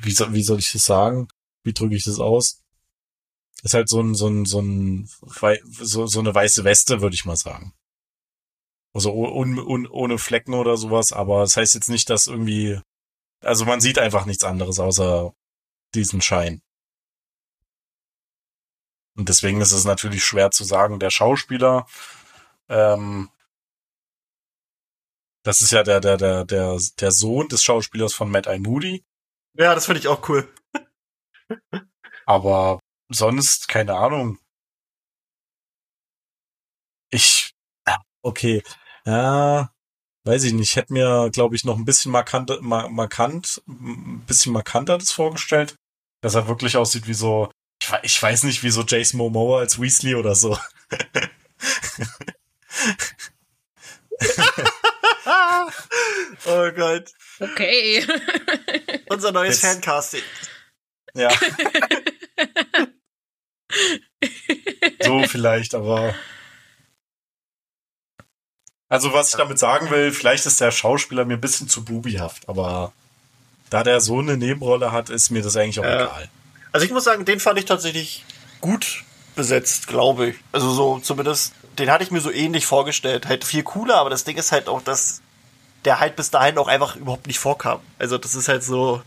wie 0.02 0.12
soll, 0.12 0.34
wie 0.34 0.44
soll 0.44 0.60
ich 0.60 0.72
das 0.72 0.84
sagen? 0.84 1.28
Wie 1.64 1.74
drücke 1.74 1.96
ich 1.96 2.06
das 2.06 2.20
aus? 2.20 2.64
Ist 3.64 3.74
halt 3.74 3.90
so 3.90 4.02
ein, 4.02 4.16
so 4.16 4.28
ein, 4.28 4.46
so 4.46 4.60
ein, 4.60 5.10
so, 5.70 6.08
so 6.08 6.20
eine 6.20 6.34
weiße 6.34 6.64
Weste, 6.64 7.02
würde 7.02 7.14
ich 7.14 7.26
mal 7.26 7.38
sagen. 7.38 7.74
Also 8.94 9.14
un, 9.14 9.60
un, 9.60 9.88
ohne 9.88 10.18
Flecken 10.18 10.54
oder 10.54 10.76
sowas, 10.78 11.14
aber 11.14 11.42
das 11.42 11.56
heißt 11.56 11.76
jetzt 11.76 11.90
nicht, 11.90 12.10
dass 12.10 12.28
irgendwie, 12.28 12.82
also 13.42 13.66
man 13.66 13.82
sieht 13.82 14.00
einfach 14.00 14.26
nichts 14.26 14.44
anderes 14.44 14.80
außer 14.80 15.34
diesen 15.94 16.22
Schein. 16.22 16.62
Und 19.18 19.30
deswegen 19.30 19.62
ist 19.62 19.72
es 19.72 19.86
natürlich 19.86 20.24
schwer 20.24 20.52
zu 20.52 20.64
sagen, 20.64 21.00
der 21.00 21.10
Schauspieler, 21.10 21.86
ähm, 22.70 23.30
das 25.44 25.62
ist 25.62 25.72
ja 25.72 25.84
der, 25.84 26.00
der, 26.00 26.18
der, 26.18 26.46
der, 26.46 26.80
der 27.00 27.12
Sohn 27.12 27.48
des 27.50 27.64
Schauspielers 27.64 28.14
von 28.14 28.30
Matt 28.30 28.48
I. 28.48 28.60
Moody. 28.60 29.04
Ja, 29.54 29.76
das 29.76 29.86
finde 29.86 30.00
ich 30.00 30.08
auch 30.08 30.28
cool. 30.30 30.54
Aber 32.26 32.80
sonst, 33.10 33.68
keine 33.68 33.96
Ahnung. 33.96 34.40
Ich, 37.10 37.54
okay, 38.22 38.64
ja, 39.06 39.71
weiß 40.26 40.44
ich 40.44 40.54
nicht. 40.54 40.70
Ich 40.72 40.76
hätte 40.76 40.94
mir, 40.94 41.30
glaube 41.32 41.56
ich, 41.56 41.64
noch 41.66 41.78
ein 41.78 41.86
bisschen 41.86 42.12
markant, 42.12 42.52
ma- 42.62 42.88
markant, 42.90 43.62
ein 43.68 44.24
bisschen 44.28 44.54
markanter 44.54 44.98
das 44.98 45.12
vorgestellt. 45.12 45.76
Dass 46.22 46.36
er 46.36 46.48
wirklich 46.48 46.78
aussieht 46.78 47.08
wie 47.08 47.14
so, 47.16 47.52
ich, 47.82 47.90
ich 48.04 48.22
weiß 48.22 48.44
nicht, 48.44 48.62
wie 48.64 48.70
so 48.70 48.84
Jason 48.84 49.18
Momoa 49.18 49.60
als 49.60 49.82
Weasley 49.82 50.16
oder 50.16 50.36
so. 50.36 50.58
oh 56.46 56.72
Gott. 56.72 57.12
Okay. 57.40 58.06
Unser 59.10 59.32
neues 59.32 59.62
Jetzt- 59.62 59.74
Fancasting. 59.74 60.22
Ja. 61.14 61.30
so 65.04 65.24
vielleicht, 65.28 65.76
aber. 65.76 66.16
Also, 68.92 69.14
was 69.14 69.30
ich 69.30 69.38
damit 69.38 69.58
sagen 69.58 69.90
will, 69.90 70.12
vielleicht 70.12 70.46
ist 70.46 70.60
der 70.60 70.72
Schauspieler 70.72 71.24
mir 71.24 71.36
ein 71.36 71.42
bisschen 71.42 71.70
zu 71.70 71.86
bubihaft, 71.86 72.50
aber 72.50 72.92
da 73.70 73.84
der 73.84 74.02
so 74.02 74.20
eine 74.20 74.36
Nebenrolle 74.36 74.92
hat, 74.92 75.10
ist 75.10 75.30
mir 75.32 75.42
das 75.42 75.56
eigentlich 75.56 75.80
auch 75.80 75.84
Ja. 75.86 76.04
egal. 76.04 76.30
Also 76.74 76.86
ich 76.86 76.92
muss 76.92 77.06
sagen, 77.06 77.24
den 77.24 77.40
fand 77.40 77.58
ich 77.58 77.66
tatsächlich 77.66 78.26
gut 78.60 79.06
besetzt, 79.38 79.88
glaube 79.88 80.28
ich. 80.28 80.36
Also 80.52 80.72
so 80.74 81.00
zumindest, 81.00 81.54
den 81.80 81.90
hatte 81.90 82.04
ich 82.04 82.12
mir 82.12 82.20
so 82.20 82.32
ähnlich 82.32 82.66
vorgestellt. 82.66 83.28
Halt 83.28 83.46
viel 83.46 83.64
cooler, 83.64 83.96
aber 83.96 84.10
das 84.10 84.26
Ding 84.26 84.36
ist 84.38 84.52
halt 84.52 84.68
auch, 84.68 84.82
dass 84.82 85.22
der 85.86 86.02
halt 86.02 86.18
bis 86.18 86.30
dahin 86.30 86.58
auch 86.58 86.68
einfach 86.68 86.98
überhaupt 86.98 87.28
nicht 87.28 87.40
vorkam. 87.40 87.80
Also 87.98 88.18
das 88.18 88.36
ist 88.36 88.50
halt 88.50 88.62
so, 88.64 89.02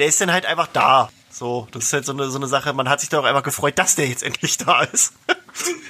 der 0.00 0.06
ist 0.08 0.20
dann 0.20 0.32
halt 0.32 0.44
einfach 0.44 0.66
da. 0.72 1.08
So, 1.30 1.68
das 1.70 1.84
ist 1.84 1.92
halt 1.92 2.04
so 2.04 2.12
eine, 2.12 2.30
so 2.30 2.38
eine 2.38 2.48
Sache, 2.48 2.72
man 2.72 2.88
hat 2.88 2.98
sich 3.00 3.10
doch 3.10 3.24
einfach 3.24 3.44
gefreut, 3.44 3.78
dass 3.78 3.94
der 3.94 4.08
jetzt 4.08 4.24
endlich 4.24 4.56
da 4.58 4.82
ist. 4.82 5.12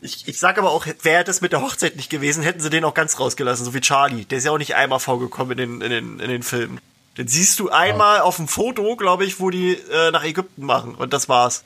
Ich, 0.00 0.28
ich 0.28 0.38
sag 0.38 0.58
aber 0.58 0.70
auch, 0.70 0.86
wäre 1.02 1.24
das 1.24 1.40
mit 1.40 1.52
der 1.52 1.62
Hochzeit 1.62 1.96
nicht 1.96 2.10
gewesen, 2.10 2.42
hätten 2.42 2.60
sie 2.60 2.70
den 2.70 2.84
auch 2.84 2.94
ganz 2.94 3.18
rausgelassen, 3.18 3.64
so 3.64 3.74
wie 3.74 3.80
Charlie. 3.80 4.24
Der 4.24 4.38
ist 4.38 4.44
ja 4.44 4.50
auch 4.50 4.58
nicht 4.58 4.74
einmal 4.74 5.00
vorgekommen 5.00 5.58
in 5.58 5.80
den, 5.80 5.80
in 5.80 5.90
den, 5.90 6.20
in 6.20 6.28
den 6.28 6.42
Filmen. 6.42 6.80
Den 7.16 7.26
siehst 7.26 7.58
du 7.58 7.70
einmal 7.70 8.20
auf 8.20 8.36
dem 8.36 8.46
Foto, 8.46 8.94
glaube 8.96 9.24
ich, 9.24 9.40
wo 9.40 9.50
die 9.50 9.72
äh, 9.74 10.10
nach 10.12 10.24
Ägypten 10.24 10.64
machen 10.64 10.94
und 10.94 11.12
das 11.12 11.28
war's. 11.28 11.64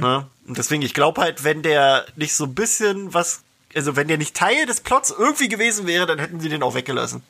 Ne? 0.00 0.26
Und 0.46 0.58
deswegen, 0.58 0.82
ich 0.82 0.94
glaube 0.94 1.20
halt, 1.20 1.42
wenn 1.42 1.62
der 1.62 2.06
nicht 2.14 2.34
so 2.34 2.44
ein 2.44 2.54
bisschen 2.54 3.12
was, 3.12 3.42
also 3.74 3.96
wenn 3.96 4.06
der 4.06 4.18
nicht 4.18 4.36
Teil 4.36 4.66
des 4.66 4.80
Plots 4.80 5.10
irgendwie 5.10 5.48
gewesen 5.48 5.86
wäre, 5.86 6.06
dann 6.06 6.20
hätten 6.20 6.38
sie 6.38 6.48
den 6.48 6.62
auch 6.62 6.74
weggelassen. 6.74 7.22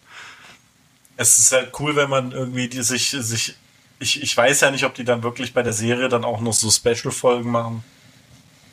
Es 1.16 1.38
ist 1.38 1.52
halt 1.52 1.72
cool, 1.78 1.96
wenn 1.96 2.10
man 2.10 2.32
irgendwie 2.32 2.68
die 2.68 2.82
sich, 2.82 3.10
sich, 3.10 3.54
ich, 3.98 4.22
ich 4.22 4.36
weiß 4.36 4.60
ja 4.60 4.70
nicht, 4.70 4.84
ob 4.84 4.94
die 4.94 5.04
dann 5.04 5.22
wirklich 5.22 5.54
bei 5.54 5.62
der 5.62 5.72
Serie 5.72 6.08
dann 6.08 6.24
auch 6.24 6.40
noch 6.40 6.52
so 6.52 6.70
Special-Folgen 6.70 7.50
machen, 7.50 7.82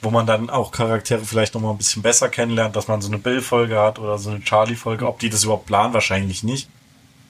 wo 0.02 0.10
man 0.10 0.26
dann 0.26 0.50
auch 0.50 0.72
Charaktere 0.72 1.24
vielleicht 1.24 1.54
noch 1.54 1.62
mal 1.62 1.72
ein 1.72 1.78
bisschen 1.78 2.02
besser 2.02 2.30
kennenlernt, 2.30 2.76
dass 2.76 2.88
man 2.88 3.02
so 3.02 3.08
eine 3.08 3.20
Bill-Folge 3.20 3.80
hat 3.80 4.00
oder 4.00 4.18
so 4.18 4.32
eine 4.32 4.42
Charlie-Folge. 4.42 5.08
Ob 5.08 5.20
die 5.20 5.30
das 5.30 5.44
überhaupt 5.44 5.68
planen, 5.68 5.94
wahrscheinlich 5.94 6.44
nicht. 6.44 6.68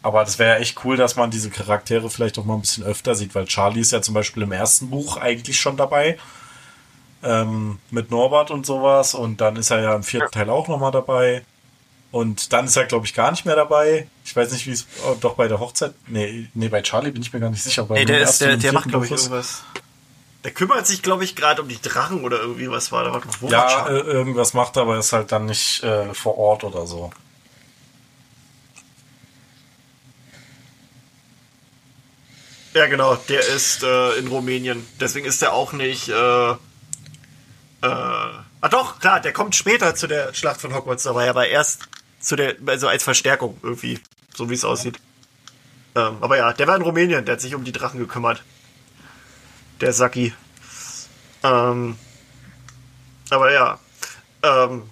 Aber 0.04 0.24
das 0.24 0.40
wäre 0.40 0.56
ja 0.56 0.60
echt 0.60 0.84
cool, 0.84 0.98
dass 0.98 1.16
man 1.16 1.30
diese 1.30 1.50
Charaktere 1.50 2.10
vielleicht 2.10 2.40
auch 2.40 2.46
mal 2.46 2.56
ein 2.56 2.62
bisschen 2.62 2.84
öfter 2.84 3.14
sieht, 3.14 3.36
weil 3.36 3.46
Charlie 3.46 3.82
ist 3.82 3.92
ja 3.92 4.02
zum 4.02 4.16
Beispiel 4.16 4.44
im 4.44 4.52
ersten 4.52 4.90
Buch 4.90 5.18
eigentlich 5.18 5.60
schon 5.60 5.78
dabei. 5.78 6.18
Ähm, 7.24 7.78
mit 7.92 8.10
Norbert 8.10 8.50
und 8.50 8.66
sowas. 8.66 9.14
Und 9.14 9.42
dann 9.42 9.58
ist 9.58 9.70
er 9.70 9.82
ja 9.82 9.96
im 9.96 10.04
vierten 10.04 10.32
Teil 10.32 10.50
auch 10.50 10.68
noch 10.68 10.80
mal 10.80 10.92
dabei. 10.92 11.44
Und 12.12 12.52
dann 12.52 12.66
ist 12.66 12.76
er, 12.76 12.86
glaube 12.86 13.06
ich, 13.06 13.14
gar 13.14 13.32
nicht 13.32 13.46
mehr 13.46 13.56
dabei. 13.56 14.08
Ich 14.26 14.36
weiß 14.36 14.52
nicht, 14.52 14.66
wie 14.66 14.72
es 14.72 14.88
oh, 15.06 15.16
doch 15.20 15.36
bei 15.36 15.48
der 15.48 15.60
Hochzeit. 15.60 15.94
Nee, 16.08 16.48
nee, 16.54 16.68
bei 16.68 16.82
Charlie 16.82 17.12
bin 17.12 17.22
ich 17.22 17.32
mir 17.32 17.40
gar 17.40 17.50
nicht 17.50 17.64
sicher. 17.64 17.84
aber 17.84 17.96
Nee, 17.96 18.06
der 18.06 18.22
ist, 18.22 18.42
der, 18.42 18.58
der 18.58 18.74
macht, 18.74 18.90
glaube 18.90 19.06
ich, 19.06 19.12
irgendwas. 19.12 19.64
Der 20.44 20.52
kümmert 20.52 20.88
sich, 20.88 21.04
glaube 21.04 21.24
ich, 21.24 21.36
gerade 21.36 21.62
um 21.62 21.68
die 21.68 21.82
Drachen 21.82 22.24
oder 22.24 22.40
irgendwie 22.40 22.70
was 22.70 22.92
war 22.92 23.04
da. 23.04 23.14
War 23.14 23.50
Ja, 23.52 23.88
äh, 23.88 24.00
irgendwas 24.00 24.54
macht 24.54 24.76
er, 24.76 24.84
aber 24.84 24.98
ist 24.98 25.14
halt 25.14 25.32
dann 25.32 25.46
nicht 25.46 25.84
äh, 25.84 26.14
vor 26.14 26.38
Ort 26.38 26.64
oder 26.64 26.88
so. 26.88 27.12
Ja, 32.74 32.88
genau, 32.88 33.16
der 33.16 33.46
ist 33.46 33.84
äh, 33.84 34.14
in 34.14 34.28
Rumänien. 34.28 34.88
Deswegen 35.00 35.26
ist 35.26 35.42
der 35.42 35.54
auch 35.54 35.74
nicht. 35.74 36.08
Äh, 36.10 36.52
äh, 36.52 36.56
ah, 37.82 38.70
doch, 38.70 39.00
klar, 39.00 39.20
der 39.20 39.34
kommt 39.34 39.56
später 39.56 39.94
zu 39.94 40.08
der 40.08 40.34
Schlacht 40.34 40.62
von 40.62 40.74
Hogwarts 40.74 41.04
dabei, 41.04 41.30
aber 41.30 41.48
erst 41.48 41.90
zu 42.20 42.36
der, 42.36 42.56
also 42.66 42.88
als 42.88 43.04
Verstärkung 43.04 43.58
irgendwie, 43.62 44.00
so 44.34 44.50
wie 44.50 44.54
es 44.54 44.64
aussieht. 44.64 45.00
Ähm, 45.96 46.18
aber 46.22 46.38
ja, 46.38 46.54
der 46.54 46.68
war 46.68 46.76
in 46.78 46.82
Rumänien, 46.82 47.26
der 47.26 47.34
hat 47.34 47.42
sich 47.42 47.56
um 47.56 47.64
die 47.66 47.74
Drachen 47.74 48.00
gekümmert. 48.00 48.44
Der 49.82 49.94
Saki. 49.94 50.34
Ähm, 51.44 51.98
aber 53.32 53.52
ja, 53.52 53.80
ähm, 54.44 54.90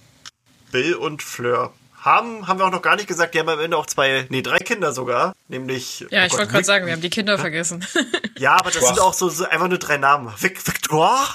Bill 0.72 0.96
und 0.96 1.22
Fleur 1.22 1.74
haben, 2.02 2.48
haben 2.48 2.60
wir 2.60 2.66
auch 2.66 2.72
noch 2.72 2.82
gar 2.82 2.96
nicht 2.96 3.08
gesagt, 3.08 3.36
die 3.36 3.40
haben 3.40 3.50
am 3.50 3.60
Ende 3.60 3.78
auch 3.78 3.86
zwei, 3.86 4.26
nee, 4.30 4.42
drei 4.42 4.60
Kinder 4.60 4.94
sogar, 4.94 5.36
nämlich. 5.48 6.06
Ja, 6.10 6.24
oh 6.24 6.26
ich 6.26 6.32
Gott, 6.32 6.40
wollte 6.40 6.52
gerade 6.54 6.64
sagen, 6.64 6.86
wir 6.86 6.94
haben 6.94 7.02
die 7.02 7.10
Kinder 7.10 7.38
vergessen. 7.38 7.86
Ja, 8.38 8.54
aber 8.54 8.72
das 8.72 8.76
Victoire. 8.76 8.96
sind 8.96 9.04
auch 9.04 9.14
so, 9.14 9.28
so 9.28 9.44
einfach 9.50 9.68
nur 9.68 9.80
drei 9.80 9.98
Namen. 9.98 10.34
Vic, 10.40 10.66
Victoire, 10.66 11.28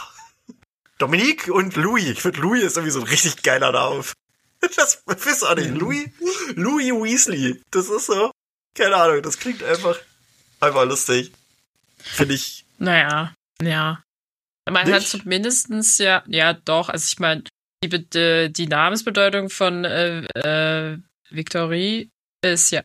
Dominique 0.97 1.49
und 1.49 1.77
Louis. 1.77 2.09
Ich 2.09 2.23
finde, 2.23 2.41
Louis 2.41 2.63
ist 2.63 2.79
irgendwie 2.79 2.93
so 2.93 3.01
ein 3.01 3.07
richtig 3.07 3.43
geiler 3.43 3.73
Name. 3.73 4.03
Das 4.77 5.03
wisst 5.05 5.43
ihr 5.43 5.51
auch 5.51 5.57
nicht. 5.57 5.69
Louis, 5.69 6.09
Louis 6.55 6.91
Weasley. 6.91 7.63
Das 7.71 7.91
ist 7.91 8.07
so, 8.07 8.31
keine 8.75 8.97
Ahnung, 8.97 9.21
das 9.21 9.39
klingt 9.39 9.63
einfach, 9.63 9.99
einfach 10.61 10.87
lustig. 10.87 11.31
Finde 11.99 12.35
ich. 12.35 12.65
naja, 12.79 13.35
ja. 13.67 14.03
Man 14.71 14.87
hat 14.87 15.01
Nicht? 15.01 15.09
zumindestens 15.09 15.99
ja, 15.99 16.25
ja 16.27 16.55
doch, 16.55 16.89
also 16.89 17.05
ich 17.07 17.19
meine, 17.19 17.45
die, 17.85 18.51
die 18.53 18.67
Namensbedeutung 18.67 19.51
von 19.51 19.85
äh, 19.85 20.25
äh, 20.25 20.99
Victorie 21.31 22.11
ist 22.43 22.71
ja, 22.71 22.83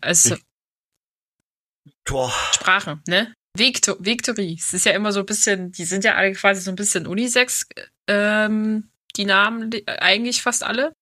Boah. 2.06 2.34
Sprache, 2.54 3.00
ne? 3.08 3.34
Victor, 3.58 3.98
Victory. 4.00 4.58
Es 4.60 4.74
ist 4.74 4.86
ja 4.86 4.92
immer 4.94 5.12
so 5.12 5.22
ein 5.22 5.26
bisschen, 5.26 5.72
die 5.72 5.86
sind 5.86 6.04
ja 6.04 6.16
alle 6.16 6.34
quasi 6.34 6.62
so 6.62 6.72
ein 6.72 6.76
bisschen 6.76 7.08
Unisex, 7.08 7.68
ähm, 8.08 8.90
die 9.16 9.26
Namen, 9.26 9.72
die- 9.72 9.88
eigentlich 9.88 10.42
fast 10.42 10.64
alle. 10.64 10.94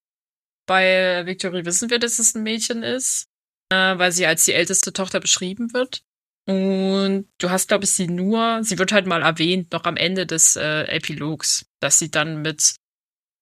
Bei 0.68 1.26
Victory 1.26 1.66
wissen 1.66 1.90
wir, 1.90 2.00
dass 2.00 2.20
es 2.20 2.36
ein 2.36 2.44
Mädchen 2.44 2.84
ist, 2.84 3.26
äh, 3.72 3.98
weil 3.98 4.12
sie 4.12 4.26
als 4.26 4.46
die 4.46 4.54
älteste 4.54 4.92
Tochter 4.94 5.20
beschrieben 5.20 5.74
wird. 5.74 6.02
Und 6.48 7.28
du 7.40 7.50
hast, 7.50 7.68
glaube 7.68 7.84
ich, 7.84 7.92
sie 7.92 8.08
nur, 8.08 8.64
sie 8.64 8.80
wird 8.80 8.94
halt 8.94 9.06
mal 9.06 9.22
erwähnt, 9.22 9.74
noch 9.74 9.84
am 9.84 9.98
Ende 9.98 10.26
des 10.26 10.56
äh, 10.56 10.84
Epilogs, 10.84 11.66
dass 11.82 12.00
sie 12.00 12.10
dann 12.10 12.42
mit 12.42 12.76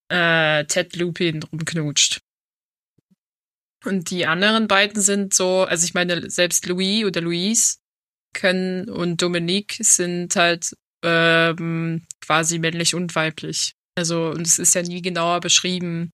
äh, 0.10 0.66
Ted 0.66 0.96
Lupin 0.96 1.44
rumknutscht. 1.44 2.22
Und 3.86 4.10
die 4.10 4.26
anderen 4.26 4.68
beiden 4.68 5.02
sind 5.02 5.36
so, 5.36 5.64
also 5.64 5.86
ich 5.86 5.94
meine, 5.94 6.32
selbst 6.32 6.66
Louis 6.66 7.06
oder 7.06 7.22
Louise 7.22 7.78
können 8.34 8.90
und 8.90 9.22
Dominique 9.22 9.78
sind 9.80 10.36
halt 10.36 10.76
ähm, 11.04 12.08
quasi 12.22 12.58
männlich 12.58 12.96
und 12.96 13.16
weiblich. 13.16 13.76
Also, 13.96 14.32
und 14.32 14.42
es 14.42 14.58
ist 14.58 14.74
ja 14.74 14.82
nie 14.82 15.04
genauer 15.04 15.40
beschrieben, 15.40 16.12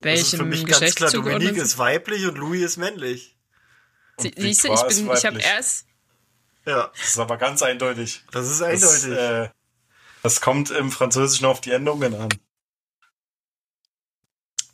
Das 0.00 0.20
ist 0.20 0.30
für 0.30 0.38
welchem 0.40 0.48
mich 0.50 0.66
ganz 0.66 0.94
klar, 0.94 1.10
Dominique 1.10 1.56
ist 1.56 1.78
weiblich 1.78 2.26
und 2.26 2.36
Louis 2.36 2.62
ist 2.62 2.76
männlich. 2.76 3.39
Sie- 4.22 4.34
Siehst 4.36 4.64
du, 4.64 4.72
ich 4.72 4.82
bin, 4.86 5.10
ich 5.12 5.24
habe 5.24 5.38
erst, 5.40 5.86
Ja, 6.66 6.92
Das 6.98 7.08
ist 7.08 7.18
aber 7.18 7.36
ganz 7.38 7.62
eindeutig. 7.62 8.22
das 8.32 8.48
ist 8.50 8.60
Das, 8.60 9.04
eindeutig. 9.04 9.18
äh, 9.18 9.50
das 10.22 10.40
kommt 10.40 10.70
im 10.70 10.90
Französischen 10.90 11.46
auf 11.46 11.60
die 11.60 11.70
Endungen 11.72 12.14
an. 12.14 12.28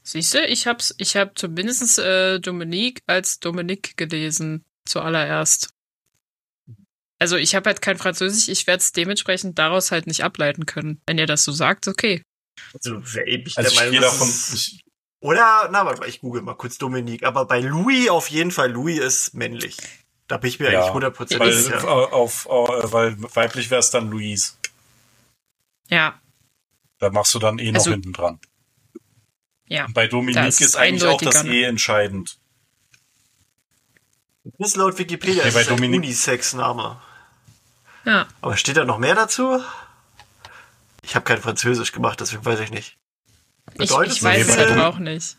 siehst 0.02 0.35
du, 0.35 0.46
ich 0.46 0.66
hab's, 0.66 0.94
ich 0.98 1.16
habe 1.16 1.32
zumindest 1.35 1.98
äh, 1.98 2.38
Dominique 2.40 3.00
als 3.06 3.38
Dominique 3.40 3.96
gelesen, 3.96 4.64
zuallererst. 4.85 5.70
Also 7.18 7.37
ich 7.37 7.54
habe 7.54 7.68
halt 7.70 7.80
kein 7.80 7.96
Französisch, 7.98 8.48
ich 8.48 8.66
werde 8.66 8.82
es 8.82 8.92
dementsprechend 8.92 9.59
daraus 9.59 9.90
halt 9.90 10.06
nicht 10.06 10.22
ableiten 10.22 10.66
können. 10.66 11.00
Wenn 11.06 11.18
ihr 11.18 11.26
das 11.26 11.44
so 11.44 11.52
sagt, 11.52 11.88
okay. 11.88 12.22
also, 12.74 13.00
ich 13.24 13.56
Also 13.56 13.70
ich 13.70 13.90
gehe 13.90 14.00
das 14.00 14.12
davon, 14.12 14.28
ist- 14.28 14.52
ich, 14.54 14.80
Oder, 15.20 15.68
na, 15.72 15.85
warte 15.87 16.00
mal, 16.00 16.09
ich 16.09 16.20
google 16.20 16.42
mal 16.42 16.55
kurz 16.55 16.79
Dominique. 16.79 17.24
Aber 17.24 17.46
bei 17.46 17.61
Louis 17.61 18.09
auf 18.11 18.29
jeden 18.29 18.50
Fall, 18.50 18.70
Louis 18.70 18.98
ist 18.98 19.35
männlich. 19.35 19.76
Da 20.29 20.37
bin 20.37 20.48
ich 20.50 20.61
mir 20.61 20.70
Ja, 20.72 20.81
eigentlich 20.81 20.92
hundertprozentig 20.94 21.40
weil, 21.48 21.55
ist- 21.55 21.68
äh, 21.68 21.79
sicher. 21.81 22.12
auf, 22.12 22.46
äh, 22.46 22.92
weil 22.92 23.16
weiblich 23.35 23.70
wäre 23.70 23.79
es 23.81 23.90
dann 23.90 24.11
Louise. 24.11 24.52
Ja, 25.88 26.20
Da 26.98 27.11
machst 27.11 27.35
du 27.35 27.38
dann 27.38 27.59
eh 27.59 27.70
noch 27.72 27.81
Also- 27.81 27.90
hinten 27.92 28.12
dran. 28.12 28.40
ja. 29.66 29.87
Bei 29.92 30.07
Dominique 30.07 30.37
Da 30.42 30.46
ist 30.46 30.61
ist, 30.61 30.68
es 30.68 30.76
eigentlich 30.76 31.05
auch 31.05 31.20
das 31.20 31.44
eh 31.44 31.62
entscheidend. 31.64 32.38
Das 34.44 34.68
ist 34.70 34.76
laut 34.76 34.98
Wikipedia 34.98 35.44
Nee, 35.44 35.50
bei 35.50 35.61
ist 35.62 35.70
ein 35.70 35.83
Unisex-Name. 35.83 37.00
Ja. 38.05 38.26
Aber 38.40 38.57
steht 38.57 38.76
da 38.76 38.85
noch 38.85 38.98
mehr 38.98 39.14
dazu? 39.14 39.61
Ich 41.02 41.14
habe 41.16 41.24
kein 41.24 41.40
Französisch 41.42 41.92
gemacht, 41.92 42.20
deswegen 42.20 42.44
weiß 42.44 42.61
ich 42.61 42.70
nicht. 42.70 42.96
Ich, 43.72 43.79
Bedeutet 43.88 44.12
ich 44.14 44.20
so 44.20 44.26
weiß 44.26 44.48
es 44.48 44.55
viel- 44.55 44.66
halt 44.68 44.81
auch 44.81 44.98
nicht. 44.98 45.37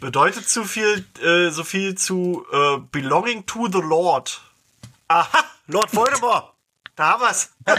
Bedeutet 0.00 0.48
zu 0.48 0.64
viel, 0.64 1.04
äh, 1.22 1.50
so 1.50 1.64
viel 1.64 1.94
zu 1.94 2.44
äh, 2.52 2.78
belonging 2.92 3.46
to 3.46 3.66
the 3.70 3.80
Lord. 3.80 4.40
Aha, 5.08 5.44
Lord 5.66 5.94
Voldemort. 5.94 6.52
Da 6.96 7.10
haben 7.10 7.22
wir's. 7.22 7.50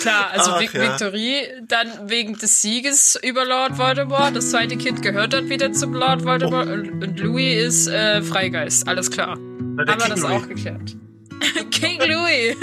Klar, 0.00 0.30
also 0.30 0.52
Ach, 0.52 0.60
Vic 0.60 0.72
ja. 0.74 0.82
Victorie 0.82 1.42
dann 1.66 2.08
wegen 2.08 2.38
des 2.38 2.60
Sieges 2.62 3.18
über 3.22 3.44
Lord 3.44 3.78
Voldemort. 3.78 4.36
Das 4.36 4.50
zweite 4.50 4.76
Kind 4.76 5.02
gehört 5.02 5.32
dann 5.32 5.48
wieder 5.48 5.72
zum 5.72 5.92
Lord 5.94 6.24
Voldemort 6.24 6.68
und, 6.68 7.02
und 7.02 7.18
Louis 7.20 7.56
ist 7.66 7.86
äh, 7.88 8.22
Freigeist. 8.22 8.86
Alles 8.88 9.10
klar. 9.10 9.30
Haben 9.30 9.76
wir 9.76 9.84
das 9.86 10.20
Louis. 10.20 10.24
auch 10.32 10.46
geklärt. 10.48 10.96
King 11.70 12.00
Louis. 12.00 12.56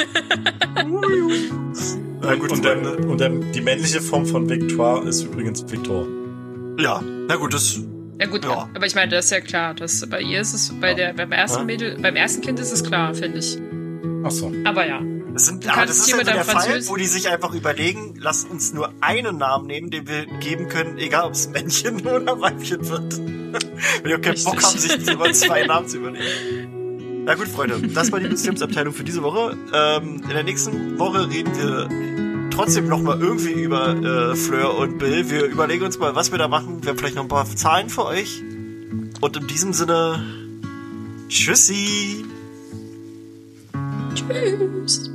Na 2.21 2.35
gut, 2.35 2.51
Und, 2.51 2.65
der, 2.65 2.77
und 3.07 3.19
der, 3.19 3.29
die 3.29 3.61
männliche 3.61 4.01
Form 4.01 4.25
von 4.25 4.49
Victoire 4.49 5.07
ist 5.07 5.23
übrigens 5.23 5.63
Victor. 5.71 6.05
Ja, 6.77 7.01
na 7.27 7.35
gut, 7.35 7.53
das. 7.53 7.79
Ja 8.19 8.27
gut, 8.27 8.43
Ja. 8.43 8.69
aber 8.73 8.85
ich 8.85 8.95
meine, 8.95 9.11
das 9.11 9.25
ist 9.25 9.31
ja 9.31 9.39
klar. 9.39 9.73
Das, 9.73 10.05
bei 10.09 10.21
ihr 10.21 10.41
ist 10.41 10.53
es, 10.53 10.73
bei 10.79 10.93
der, 10.93 11.13
beim 11.13 11.31
ersten 11.31 11.59
Ja. 11.59 11.65
Mädel, 11.65 11.97
beim 12.01 12.15
ersten 12.15 12.41
Kind 12.41 12.59
ist 12.59 12.71
es 12.71 12.83
klar, 12.83 13.13
finde 13.13 13.39
ich. 13.39 13.57
Ach 14.23 14.31
so. 14.31 14.51
Aber 14.65 14.85
ja. 14.85 15.01
Das, 15.33 15.45
sind, 15.45 15.65
aber 15.71 15.85
das 15.85 15.99
ist 15.99 16.09
ja 16.09 16.21
der 16.23 16.43
Fall, 16.43 16.81
wo 16.87 16.95
die 16.97 17.05
sich 17.05 17.29
einfach 17.29 17.53
überlegen, 17.53 18.15
lass 18.19 18.43
uns 18.43 18.73
nur 18.73 18.91
einen 18.99 19.37
Namen 19.37 19.67
nehmen, 19.67 19.89
den 19.89 20.07
wir 20.07 20.25
geben 20.39 20.67
können, 20.67 20.97
egal 20.97 21.25
ob 21.25 21.33
es 21.33 21.49
Männchen 21.49 22.01
oder 22.07 22.41
Weibchen 22.41 22.89
wird. 22.89 23.17
Wenn 24.03 24.09
die 24.09 24.15
auch 24.15 24.21
keinen 24.21 24.43
Bock 24.43 24.57
Richtig. 24.57 24.91
haben, 24.91 25.05
sich 25.05 25.13
über 25.13 25.31
zwei 25.31 25.63
Namen 25.67 25.87
zu 25.87 25.97
überlegen. 25.97 26.78
Na 27.29 27.35
gut, 27.35 27.47
Freunde, 27.47 27.79
das 27.89 28.11
war 28.11 28.19
die 28.19 28.27
Museumsabteilung 28.27 28.91
für 28.91 29.03
diese 29.03 29.21
Woche. 29.21 29.55
Ähm, 29.71 30.23
in 30.23 30.29
der 30.29 30.41
nächsten 30.41 30.97
Woche 30.97 31.29
reden 31.29 31.55
wir 31.55 32.49
trotzdem 32.49 32.87
noch 32.87 33.03
mal 33.03 33.21
irgendwie 33.21 33.51
über 33.51 33.95
äh, 33.95 34.35
Fleur 34.35 34.75
und 34.75 34.97
Bill. 34.97 35.29
Wir 35.29 35.45
überlegen 35.45 35.85
uns 35.85 35.99
mal, 35.99 36.15
was 36.15 36.31
wir 36.31 36.39
da 36.39 36.47
machen. 36.47 36.81
Wir 36.81 36.89
haben 36.89 36.97
vielleicht 36.97 37.17
noch 37.17 37.21
ein 37.21 37.27
paar 37.27 37.45
Zahlen 37.45 37.91
für 37.91 38.05
euch. 38.05 38.41
Und 39.21 39.37
in 39.37 39.45
diesem 39.45 39.73
Sinne, 39.73 40.23
tschüssi. 41.27 42.25
Tschüss. 44.15 45.11